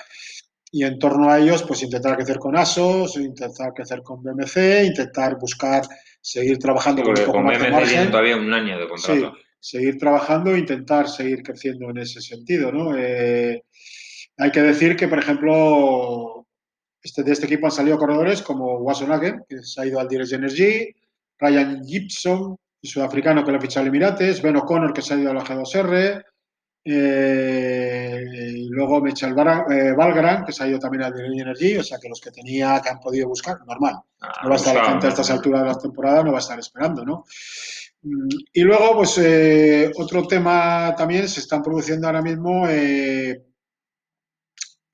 [0.69, 5.37] y en torno a ellos, pues intentar crecer con ASOS, intentar crecer con BMC, intentar
[5.39, 5.83] buscar
[6.19, 9.37] seguir trabajando con un poco más BMC todavía un año de contrato.
[9.57, 12.97] seguir trabajando e intentar seguir creciendo en ese sentido, ¿no?
[12.97, 13.63] Eh,
[14.37, 16.45] hay que decir que, por ejemplo,
[17.01, 20.33] este, de este equipo han salido corredores como Wassonagen, que se ha ido al Direct
[20.33, 20.93] Energy,
[21.39, 25.33] Ryan Gibson, sudafricano que lo ha fichado Emirates, Ben O'Connor que se ha ido a
[25.33, 26.23] la G2R,
[26.85, 31.83] eh, y luego Michel eh, Valgran, que se ha ido también a Direct Energy, o
[31.83, 33.95] sea que los que tenía, que han podido buscar, normal.
[34.19, 36.39] Ah, no va a estar la gente a estas alturas de la temporada, no va
[36.39, 37.23] a estar esperando, ¿no?
[38.01, 42.67] Mm, y luego, pues eh, otro tema también, se están produciendo ahora mismo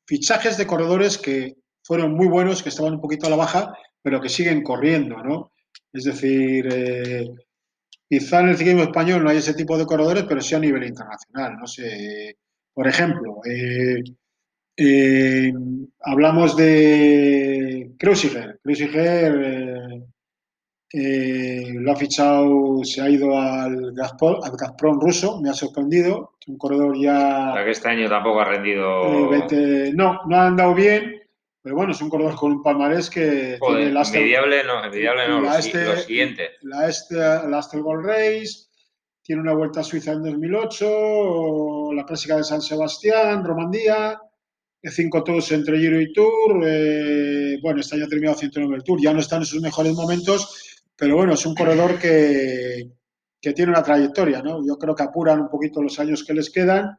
[0.06, 4.22] fichajes de corredores que fueron muy buenos, que estaban un poquito a la baja, pero
[4.22, 5.52] que siguen corriendo, ¿no?
[5.92, 7.30] Es decir, eh,
[8.08, 10.84] quizá en el ciclismo español no hay ese tipo de corredores, pero sí a nivel
[10.84, 11.58] internacional.
[11.60, 12.38] No sé,
[12.74, 14.04] por ejemplo, eh,
[14.78, 15.54] eh,
[16.02, 18.60] hablamos de Kreuziger.
[18.64, 20.04] Kreuziger
[20.92, 26.34] lo ha fichado, se ha ido al Gazprom, al Gazprom ruso, me ha sorprendido.
[26.48, 27.54] Un corredor ya.
[27.64, 29.30] que este año tampoco ha rendido.
[29.94, 31.19] no, no ha andado bien.
[31.70, 35.28] Pero bueno, es un corredor con un palmarés que tiene el Astel, envidiable no, envidiable
[35.28, 36.50] no, lo, este, siguiente.
[36.64, 38.70] La, este, la Astel Gold Race,
[39.22, 44.20] tiene una vuelta a Suiza en 2008, la clásica de San Sebastián, Romandía,
[44.82, 46.64] cinco tours entre Giro y Tour.
[46.66, 49.94] Eh, bueno, este año ha terminado 109 el Tour, ya no están en sus mejores
[49.94, 52.94] momentos, pero bueno, es un corredor que,
[53.40, 54.66] que tiene una trayectoria, ¿no?
[54.66, 56.98] Yo creo que apuran un poquito los años que les quedan.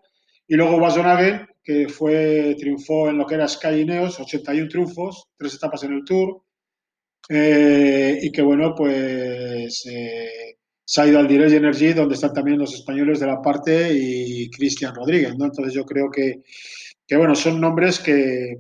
[0.51, 5.55] Y luego Wasonagen, que fue, triunfó en lo que era Sky Ineos, 81 triunfos, tres
[5.55, 6.43] etapas en el Tour,
[7.29, 12.59] eh, y que bueno, pues eh, se ha ido al Direct Energy, donde están también
[12.59, 15.45] los españoles de la parte y Cristian Rodríguez, ¿no?
[15.45, 16.43] Entonces yo creo que,
[17.07, 18.57] que bueno, son nombres que,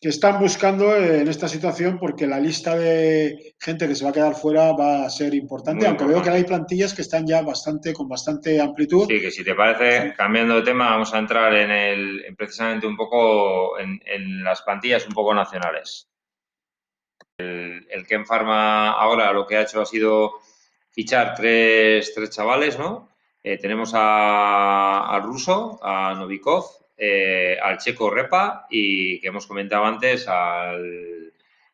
[0.00, 4.14] que están buscando en esta situación porque la lista de gente que se va a
[4.14, 7.92] quedar fuera va a ser importante, aunque veo que hay plantillas que están ya bastante
[7.92, 9.06] con bastante amplitud.
[9.06, 12.96] Sí, que si te parece, cambiando de tema, vamos a entrar en el precisamente un
[12.96, 16.08] poco en, las plantillas un poco nacionales.
[17.36, 20.32] El, el Ken Pharma ahora lo que ha hecho ha sido
[20.90, 23.10] fichar tres, tres chavales, ¿no?
[23.42, 26.64] Eh, tenemos al ruso, a Novikov,
[27.02, 31.32] eh, al checo Repa y que hemos comentado antes al,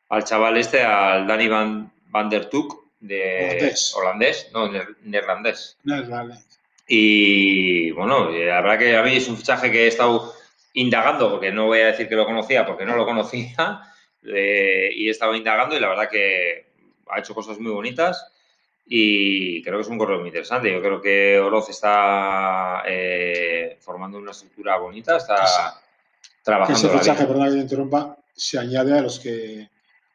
[0.08, 4.70] al chaval este, al Danny Van, Van der Tuk, de holandés, no,
[5.02, 5.78] neerlandés.
[6.86, 10.32] Y bueno, la verdad que a mí es un fichaje que he estado
[10.74, 13.80] indagando, porque no voy a decir que lo conocía, porque no lo conocía,
[14.22, 16.66] eh, y he estado indagando y la verdad que
[17.08, 18.32] ha hecho cosas muy bonitas
[18.86, 20.72] y creo que es un correo muy interesante.
[20.72, 25.80] Yo creo que Oroz está eh, formando una estructura bonita, está
[26.42, 26.78] trabajando.
[26.78, 29.68] Ese fichaje, perdón que interrumpa, se añade a los que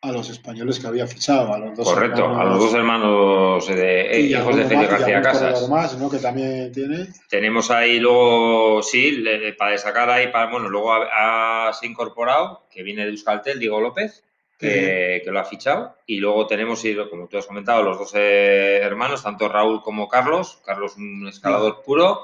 [0.04, 4.02] a los españoles que había fichado, a los dos Correcto, a los dos hermanos de,
[4.10, 5.70] eh, hijos de Félix García Casas.
[5.70, 6.10] Más, ¿no?
[6.10, 7.08] Que también tiene.
[7.30, 9.24] Tenemos ahí luego, sí,
[9.60, 14.24] para destacar ahí, para, bueno, luego ha, se incorporado, que viene de Euskaltel, Diego López,
[14.62, 15.98] que, lo ha fichado.
[16.06, 20.60] Y luego tenemos, como tú has comentado, los dos eh, hermanos, tanto Raúl como Carlos.
[20.66, 22.24] Carlos un escalador puro,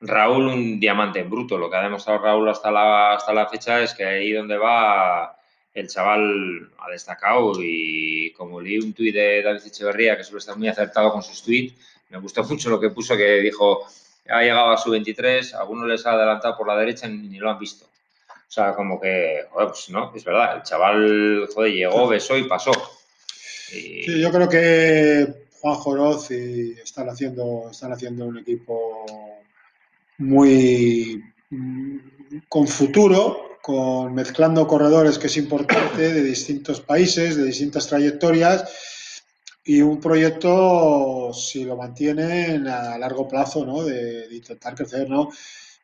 [0.00, 1.56] Raúl un diamante en bruto.
[1.56, 5.34] Lo que ha demostrado Raúl hasta la, hasta la fecha es que ahí donde va
[5.74, 10.56] el chaval ha destacado y como leí un tuit de David Echeverría, que suele estar
[10.56, 11.74] muy acertado con sus tweets,
[12.10, 13.86] me gustó mucho lo que puso, que dijo,
[14.28, 17.50] ha llegado a su 23, algunos les ha adelantado por la derecha y ni lo
[17.50, 17.86] han visto.
[18.48, 22.48] O sea, como que, joder, pues no, es verdad, el chaval, joder, llegó, besó y
[22.48, 22.72] pasó.
[23.70, 29.04] Sí, yo creo que Juan Joroz y están haciendo, están haciendo un equipo
[30.16, 31.22] muy
[32.48, 38.64] con futuro, con mezclando corredores que es importante de distintos países, de distintas trayectorias
[39.64, 43.84] y un proyecto, si lo mantienen a largo plazo, ¿no?
[43.84, 45.28] de, intentar crecer, ¿no?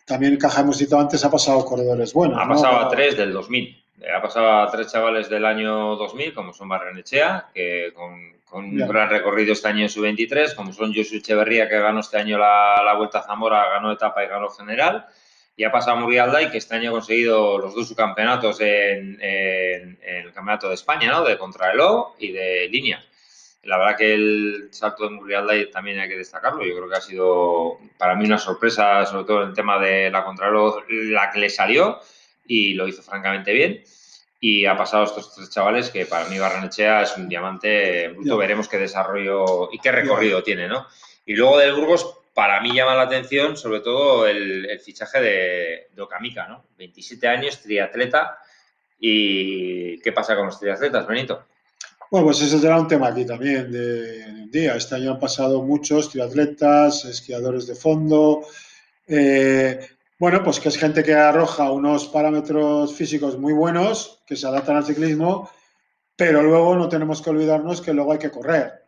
[0.05, 2.39] También Caja, hemos dicho antes, ha pasado corredores buenos.
[2.41, 3.85] Ha pasado a tres del 2000.
[4.15, 9.11] Ha pasado a tres chavales del año 2000, como son Barrenechea, que con, un gran
[9.11, 12.83] recorrido este año en su 23, como son Josu Echeverría, que ganó este año la,
[12.85, 15.07] la Vuelta a Zamora, ganó etapa y ganó general
[15.57, 20.33] y ha pasado Murialda y que este año ha conseguido los dos subcampeonatos en, el
[20.33, 21.25] Campeonato de España, ¿no?
[21.25, 23.05] De contrarreloj y de línea.
[23.65, 26.65] La verdad que el salto de Murialda también hay que destacarlo.
[26.65, 30.11] Yo creo que ha sido para mí una sorpresa, sobre todo en el tema de
[30.11, 32.01] la contrarreloj, la que le salió
[32.47, 33.83] y lo hizo francamente bien.
[34.41, 38.37] Y ha pasado estos tres chavales que para mí Barranechea es un diamante bruto.
[38.37, 40.87] Veremos qué desarrollo y qué recorrido tiene, ¿no?
[41.25, 46.03] Y luego del Burgos, para mí llama la atención sobre todo el, fichaje de, de,
[46.03, 46.65] Okamika, ¿no?
[46.77, 48.39] 27 años, triatleta.
[48.99, 51.47] ¿Y qué pasa con los triatletas, Benito?
[52.15, 54.77] Bueno, pues ese será un tema aquí también de, un día.
[54.77, 58.47] Este año han pasado muchos triatletas, esquiadores de fondo.
[59.09, 59.81] Eh,
[60.17, 64.77] bueno, pues que es gente que arroja unos parámetros físicos muy buenos, que se adaptan
[64.77, 65.51] al ciclismo,
[66.15, 68.85] pero luego no tenemos que olvidarnos que luego hay que correr.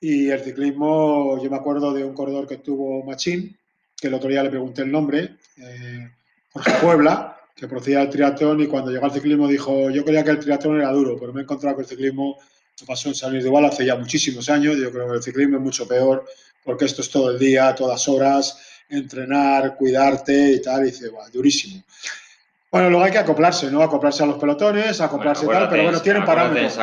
[0.00, 3.58] Y el ciclismo, yo me acuerdo de un corredor que tuvo Machín,
[4.00, 6.12] que el otro día le pregunté el nombre, eh,
[6.52, 10.30] Jorge Puebla, que procedía del triatlón y cuando llegó al ciclismo dijo, yo creía que
[10.30, 12.38] el triatlón era duro, pero me he encontrado que el ciclismo
[12.86, 15.56] pasó en San Luis de Igual hace ya muchísimos años, yo creo que el ciclismo
[15.56, 16.24] es mucho peor,
[16.64, 21.28] porque esto es todo el día, todas horas, entrenar, cuidarte y tal, y dice, va,
[21.30, 21.82] durísimo.
[22.70, 23.82] Bueno, luego hay que acoplarse, ¿no?
[23.82, 26.78] Acoplarse a los pelotones, acoplarse y tal, pero bueno, tienen parámetros.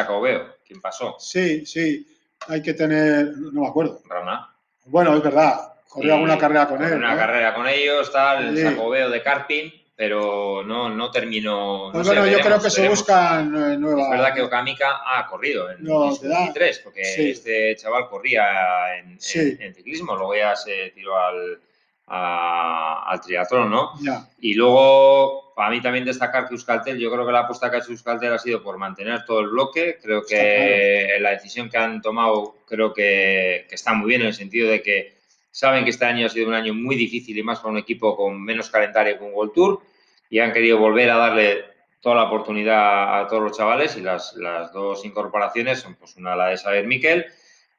[0.67, 1.15] ¿quién pasó?
[1.19, 2.07] Sí, sí
[2.47, 4.01] hay que tener, no me acuerdo.
[4.07, 4.53] Rana.
[4.85, 6.93] Bueno, es verdad, corrió alguna carrera con él.
[6.93, 11.89] Una carrera con ellos, tal, el sacobeo de karting, pero no, no terminó.
[11.91, 14.03] Pues bueno, yo creo que se buscan nuevas.
[14.03, 20.15] Es verdad que Okamika ha corrido en no, 2023, porque este chaval corría en, ciclismo,
[20.15, 21.59] luego ya se tiró al,
[22.07, 23.93] al triatlón, ¿no?
[24.39, 27.79] Y luego para mí también destacar que Euskaltel, yo creo que la apuesta que ha
[27.79, 29.97] hecho Euskaltel ha sido por mantener todo el bloque.
[30.01, 34.69] Creo que la decisión que han tomado creo que, está muy bien en el sentido
[34.69, 35.14] de que
[35.55, 38.17] saben que este año ha sido un año muy difícil y más para un equipo
[38.17, 39.81] con menos calendario un World Tour
[40.29, 41.63] y han querido volver a darle
[42.01, 46.35] toda la oportunidad a todos los chavales y las, las dos incorporaciones son pues una
[46.35, 47.27] la de Saber Miquel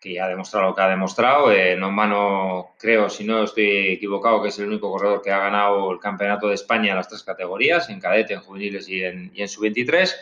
[0.01, 1.53] que ya ha demostrado lo que ha demostrado.
[1.53, 5.39] Eh, no mano, creo, si no estoy equivocado, que es el único corredor que ha
[5.39, 9.31] ganado el campeonato de España en las tres categorías, en cadete, en juveniles y en,
[9.35, 10.15] y en sub-23.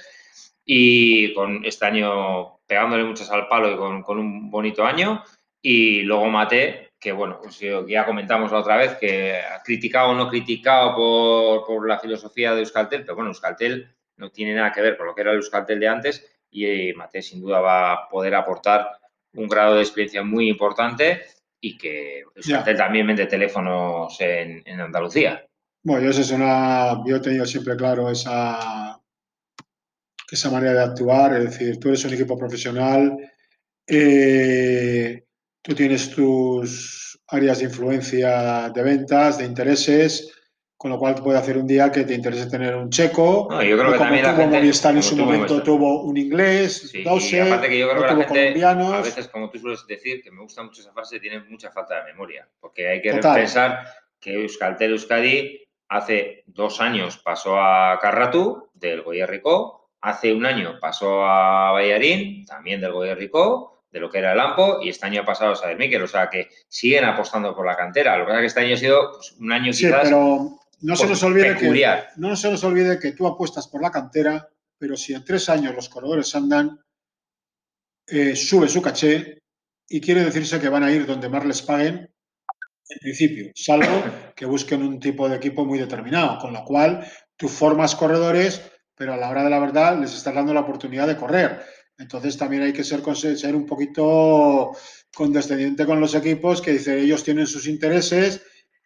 [0.65, 5.23] Y con este año pegándole muchas al palo y con, con, un bonito año.
[5.63, 10.15] Y luego Mate, que bueno, pues ya comentamos la otra vez, que ha criticado o
[10.15, 14.81] no criticado por, por la filosofía de Euskaltel, pero bueno, Euskaltel no tiene nada que
[14.81, 18.09] ver con lo que era el Euskaltel de antes y Mate sin duda va a
[18.09, 18.89] poder aportar
[19.35, 21.21] un grado de experiencia muy importante
[21.61, 22.23] y que
[22.75, 25.47] también vende teléfonos en, Andalucía.
[25.83, 27.03] Bueno, eso es una.
[27.05, 28.99] Yo he tenido siempre claro esa,
[30.31, 33.19] esa manera de actuar, es decir, tú eres un equipo profesional,
[33.87, 35.25] eh,
[35.65, 40.31] tú tienes tus áreas de influencia de ventas, de intereses,
[40.77, 43.49] con lo cual puede hacer un día que te interese tener un checo.
[43.51, 45.65] No, yo creo que como también tuvo gente- Movistar en como su tuvo momento Movistar.
[45.65, 48.93] tuvo un inglés, Sí, y aparte que yo creo que la gente, colombianos.
[48.93, 51.97] a veces, como tú sueles decir, que me gusta mucho esa frase, tiene mucha falta
[52.05, 52.47] de memoria.
[52.61, 53.37] Porque hay que Total.
[53.37, 53.87] pensar
[54.21, 61.25] que Euskaltel Euskadi hace dos años pasó a Carratu, del Goyerricó, hace un año pasó
[61.25, 65.25] a Ballarín, también del Goyerricó, de lo que era el AMPO, y este año ha
[65.25, 66.03] pasado a Sadermiquel.
[66.03, 68.19] O sea que siguen apostando por la cantera.
[68.19, 70.59] Lo que pasa es que este año ha sido pues, un año Sí, quizás pero
[70.81, 72.09] no se pues, nos olvide que peculiar.
[72.17, 75.77] no se nos olvide que tú apuestas por la cantera, pero si en tres años
[75.77, 76.81] los corredores andan,
[78.09, 79.39] eh, sube su caché
[79.89, 82.11] y quiere decirse que van a ir donde más les paguen
[82.91, 83.87] en principio, salvo
[84.35, 88.61] que busquen un tipo de equipo muy determinado, con lo cual tú formas corredores,
[88.97, 91.63] pero a la hora de la verdad les estás dando la oportunidad de correr.
[91.99, 93.03] Entonces también hay que ser,
[93.37, 94.73] ser un poquito
[95.15, 98.43] condescendiente con los equipos que dicen ellos tienen sus intereses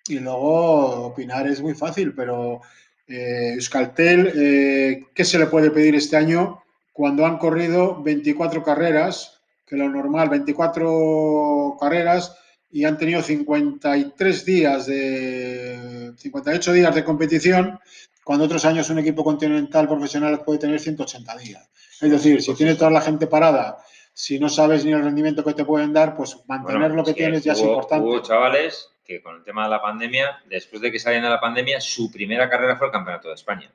[0.07, 2.61] y luego opinar es muy fácil, pero
[3.07, 9.41] eh, Euskaltel, eh, ¿qué se le puede pedir este año cuando han corrido 24 carreras,
[9.67, 12.37] que lo normal, 24 carreras,
[12.71, 17.79] y han tenido 53 días de 58 días de competición,
[18.25, 21.71] cuando otros años un equipo continental profesional puede tener 180 días.
[22.01, 23.79] Es decir, si tienes toda la gente parada,
[24.13, 27.11] si no sabes ni el rendimiento que te pueden dar, pues mantener Bueno, lo que
[27.11, 28.07] es que tienes ya es importante.
[28.07, 31.41] Hubo chavales que con el tema de la pandemia, después de que salían de la
[31.41, 33.71] pandemia, su primera carrera fue el Campeonato de España.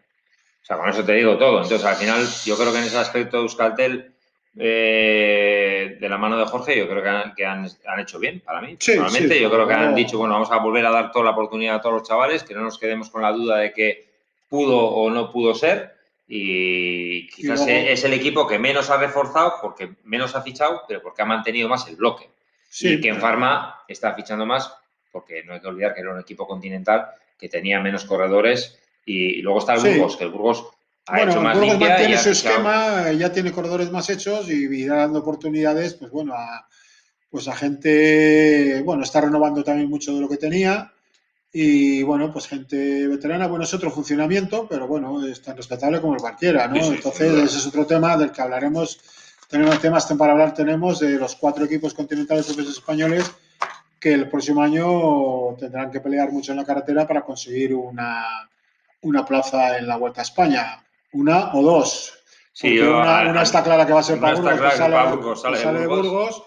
[0.61, 1.63] O sea, con eso te digo todo.
[1.63, 4.13] Entonces, al final, yo creo que en ese aspecto Euskaltel,
[4.55, 8.41] eh, de la mano de Jorge, yo creo que han, que han, han hecho bien
[8.41, 8.75] para mí.
[8.79, 11.25] Sí, Personalmente, sí, yo creo que han dicho, bueno, vamos a volver a dar toda
[11.25, 14.07] la oportunidad a todos los chavales, que no nos quedemos con la duda de que
[14.47, 15.92] pudo o no pudo ser.
[16.27, 21.01] Y quizás luego- es el equipo que menos ha reforzado, porque menos ha fichado, pero
[21.01, 22.29] porque ha mantenido más el bloque.
[22.69, 24.73] Sí, Y que en Pharma está fichando más,
[25.11, 27.07] porque no hay que olvidar que era un equipo continental
[27.37, 28.79] que tenía menos corredores.
[29.05, 29.89] Y, y luego está el Sí.
[29.89, 30.65] Burgos, que el Burgos
[31.07, 33.91] ha bueno, hecho más Burgos limpia y mantiene ha su fichado- esquema, ya tiene corredores
[33.91, 36.65] más hechos y dando oportunidades, pues bueno, a,
[37.29, 40.91] pues a gente, bueno, está renovando también mucho de lo que tenía
[41.55, 46.15] y bueno, pues gente veterana, bueno, es otro funcionamiento, pero bueno, es tan respetable como
[46.15, 46.75] el cualquiera, ¿no?
[46.77, 48.99] Sí, sí, Entonces, ese es otro tema del que hablaremos.
[49.47, 53.31] Tenemos temas para hablar, tenemos de los cuatro equipos continentales profesionales españoles
[53.99, 58.49] que el próximo año tendrán que pelear mucho en la carretera para conseguir una,
[59.01, 60.83] una plaza en la Vuelta a España.
[61.11, 62.13] Una o dos.
[62.51, 65.57] Sí, yo, una, está clara que va a ser para Burgos, que sale, Burgos, sale
[65.57, 66.11] de sale de Burgos.
[66.11, 66.43] Burgos,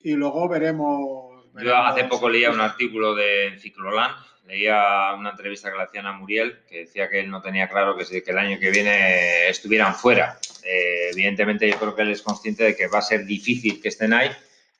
[0.00, 1.46] y luego veremos.
[1.54, 4.12] Yo hace poco leía un artículo de Ciclolán,
[4.46, 7.96] leía una entrevista que le hacían a Muriel, que decía que él no tenía claro
[7.96, 10.38] que, que el año que viene estuvieran fuera.
[10.64, 13.88] Eh, evidentemente yo creo que él es consciente de que va a ser difícil que
[13.88, 14.30] estén ahí,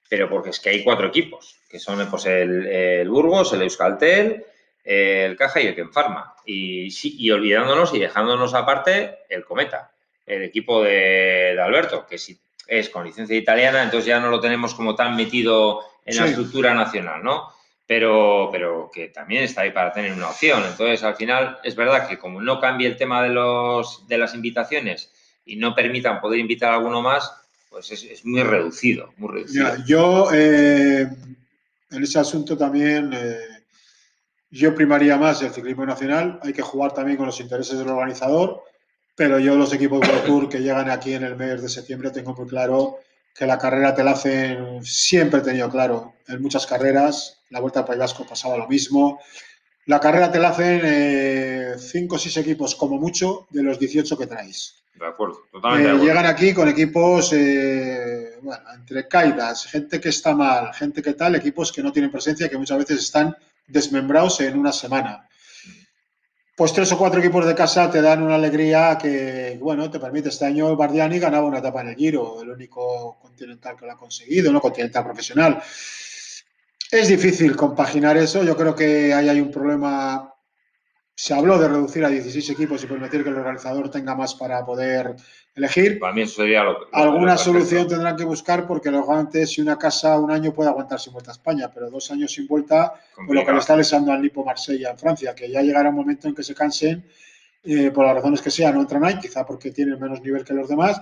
[0.09, 4.45] pero porque es que hay cuatro equipos, que son pues, el, el Burgos, el Euskaltel,
[4.85, 6.35] el Caja y el Kenfarma.
[6.45, 9.93] Y, sí, y olvidándonos y dejándonos aparte el Cometa,
[10.27, 14.41] el equipo de, de Alberto, que si es con licencia italiana, entonces ya no lo
[14.41, 17.53] tenemos como tan metido en la estructura nacional, ¿no?
[17.91, 20.63] Pero, pero que también está ahí para tener una opción.
[20.65, 24.33] Entonces, al final, es verdad que como no cambie el tema de, los, de las
[24.33, 25.11] invitaciones
[25.45, 27.33] y no permitan poder invitar a alguno más,
[27.69, 29.77] pues es, es muy reducido, muy reducido.
[29.77, 31.01] Ya, yo eh,
[31.91, 33.65] en ese asunto también eh,
[34.51, 36.39] yo primaría más el ciclismo nacional.
[36.45, 38.63] Hay que jugar también con los intereses del organizador,
[39.17, 42.37] pero yo los equipos World Tour que llegan aquí en el mes de septiembre tengo
[42.37, 43.01] muy claro
[43.35, 47.81] que la carrera te la hacen, siempre he tenido claro, en muchas carreras, la Vuelta
[47.81, 49.19] al País Vasco pasaba lo mismo.
[49.87, 54.27] La carrera te la hacen 5 o 6 equipos como mucho de los 18 que
[54.27, 54.77] traéis.
[54.95, 56.07] De acuerdo, totalmente Eh, de acuerdo.
[56.07, 61.35] llegan aquí con equipos, eh, bueno, entre caídas, gente que está mal, gente que tal,
[61.35, 63.35] equipos que no tienen presencia, que muchas veces están
[63.67, 65.27] desmembrados en una semana.
[66.61, 70.29] Pues tres o cuatro equipos de casa te dan una alegría que, bueno, te permite.
[70.29, 73.97] Este año Bardiani ganaba una etapa en el Giro, el único continental que lo ha
[73.97, 75.63] conseguido, no continental profesional.
[76.91, 78.45] Es difícil compaginar eso.
[78.45, 80.35] Yo creo que ahí hay un problema.
[81.15, 84.63] Se habló de reducir a 16 equipos y permitir que el organizador tenga más para
[84.63, 85.17] poder
[85.55, 85.99] elegir.
[85.99, 89.61] Para mí eso sería lo, lo- Alguna lo solución tendrán que buscar porque lógicamente si
[89.61, 92.89] una casa un año puede aguantar sin vuelta a España, pero dos años sin vuelta,
[93.15, 93.53] con lo que Complicado.
[93.57, 96.43] le está lesando al Nipo Marsella en Francia, que ya llegará un momento en que
[96.43, 97.05] se cansen,
[97.65, 100.55] eh, por las razones que sean, no entran ahí, quizá porque tienen menos nivel que
[100.55, 100.99] los demás,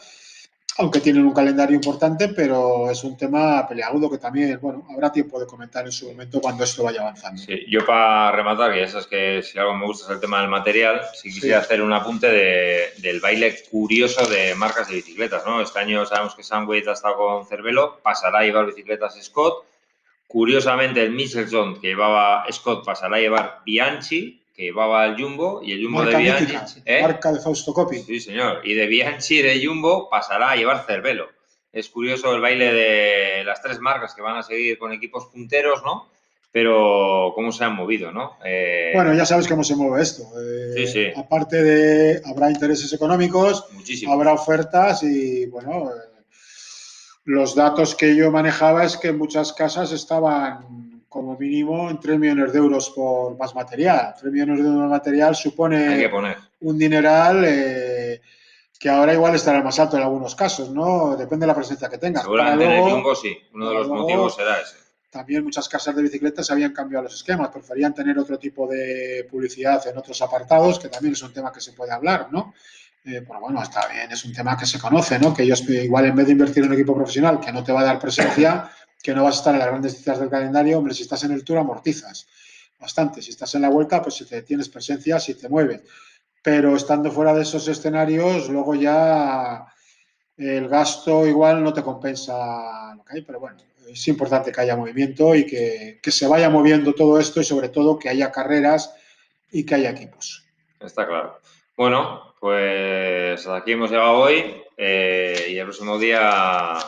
[0.79, 5.41] aunque tienen un calendario importante, pero es un tema peleagudo que también, bueno, habrá tiempo
[5.41, 7.43] de comentar en su momento cuando esto vaya avanzando.
[7.43, 10.41] Sí, yo para rematar, que ya sabes que si algo me gusta es el tema
[10.41, 11.65] del material, si quisiera Sí.
[11.67, 15.61] hacer un apunte de- del baile curioso de marcas de bicicletas, ¿no?
[15.61, 19.65] Este año sabemos que Sunweight ha estado con Cervelo, pasará a llevar bicicletas Scott.
[20.29, 25.71] Curiosamente, el Michelson que llevaba Scott pasará a llevar Bianchi, que llevaba el Jumbo y
[25.71, 26.43] el Jumbo Marca de Bianchi.
[26.53, 27.01] mítica, ¿eh?
[27.01, 27.99] marca de Fausto Coppi.
[27.99, 28.61] Sí, señor.
[28.65, 31.29] Y de Bianchi de Jumbo pasará a llevar Cervelo.
[31.73, 35.85] Es curioso el baile de las tres marcas que van a seguir con equipos punteros,
[35.85, 36.09] ¿no?
[36.51, 38.37] Pero cómo se han movido, ¿no?
[38.45, 40.25] Eh, Bueno, ya sabes cómo se mueve esto.
[40.43, 41.07] Eh, Sí, sí.
[41.15, 44.13] Aparte de, habrá intereses económicos, muchísimo.
[44.13, 45.89] habrá ofertas y, bueno,
[47.27, 52.53] los datos que yo manejaba es que muchas casas estaban como mínimo en 3 millones
[52.53, 54.15] de euros por más material.
[54.21, 56.11] 3 millones de euros de material supone
[56.61, 58.21] un dineral eh,
[58.79, 61.17] que ahora igual estará más alto en algunos casos, ¿no?
[61.17, 62.23] Depende de la presencia que tengas.
[62.23, 63.37] Seguramente Para en el luego- Jumbo sí.
[63.55, 64.77] Uno de los luego- motivos será ese.
[65.11, 69.85] también muchas casas de bicicletas habían cambiado los esquemas, preferían tener otro tipo de publicidad
[69.89, 72.53] en otros apartados, que también es un tema que se puede hablar, ¿no?
[73.07, 75.33] Eh, pero bueno, está bien, es un tema que se conoce, ¿no?
[75.33, 77.81] Que ellos igual en vez de invertir en un equipo profesional que no te va
[77.81, 78.71] a dar presencia,
[79.03, 81.33] que no vas a estar en las grandes citas del calendario, hombre, si estás en
[81.33, 82.27] el Tour amortizas
[82.79, 85.83] bastante, si estás en la vuelta, pues si te tienes presencia, si te mueves.
[86.43, 89.67] Pero estando fuera de esos escenarios, luego ya
[90.37, 93.57] el gasto igual no te compensa lo que hay, pero bueno,
[93.89, 97.69] es importante que haya movimiento y que, que se vaya moviendo todo esto y sobre
[97.71, 98.95] todo que haya carreras
[99.51, 100.45] y que haya equipos.
[100.81, 101.41] Está claro.
[101.77, 106.79] Bueno, pues aquí hemos llegado hoy eh, y el próximo día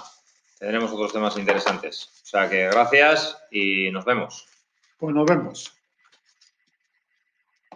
[0.60, 2.08] tendremos otros temas interesantes.
[2.22, 4.46] O sea que gracias y nos vemos.
[4.98, 5.79] Pues nos vemos.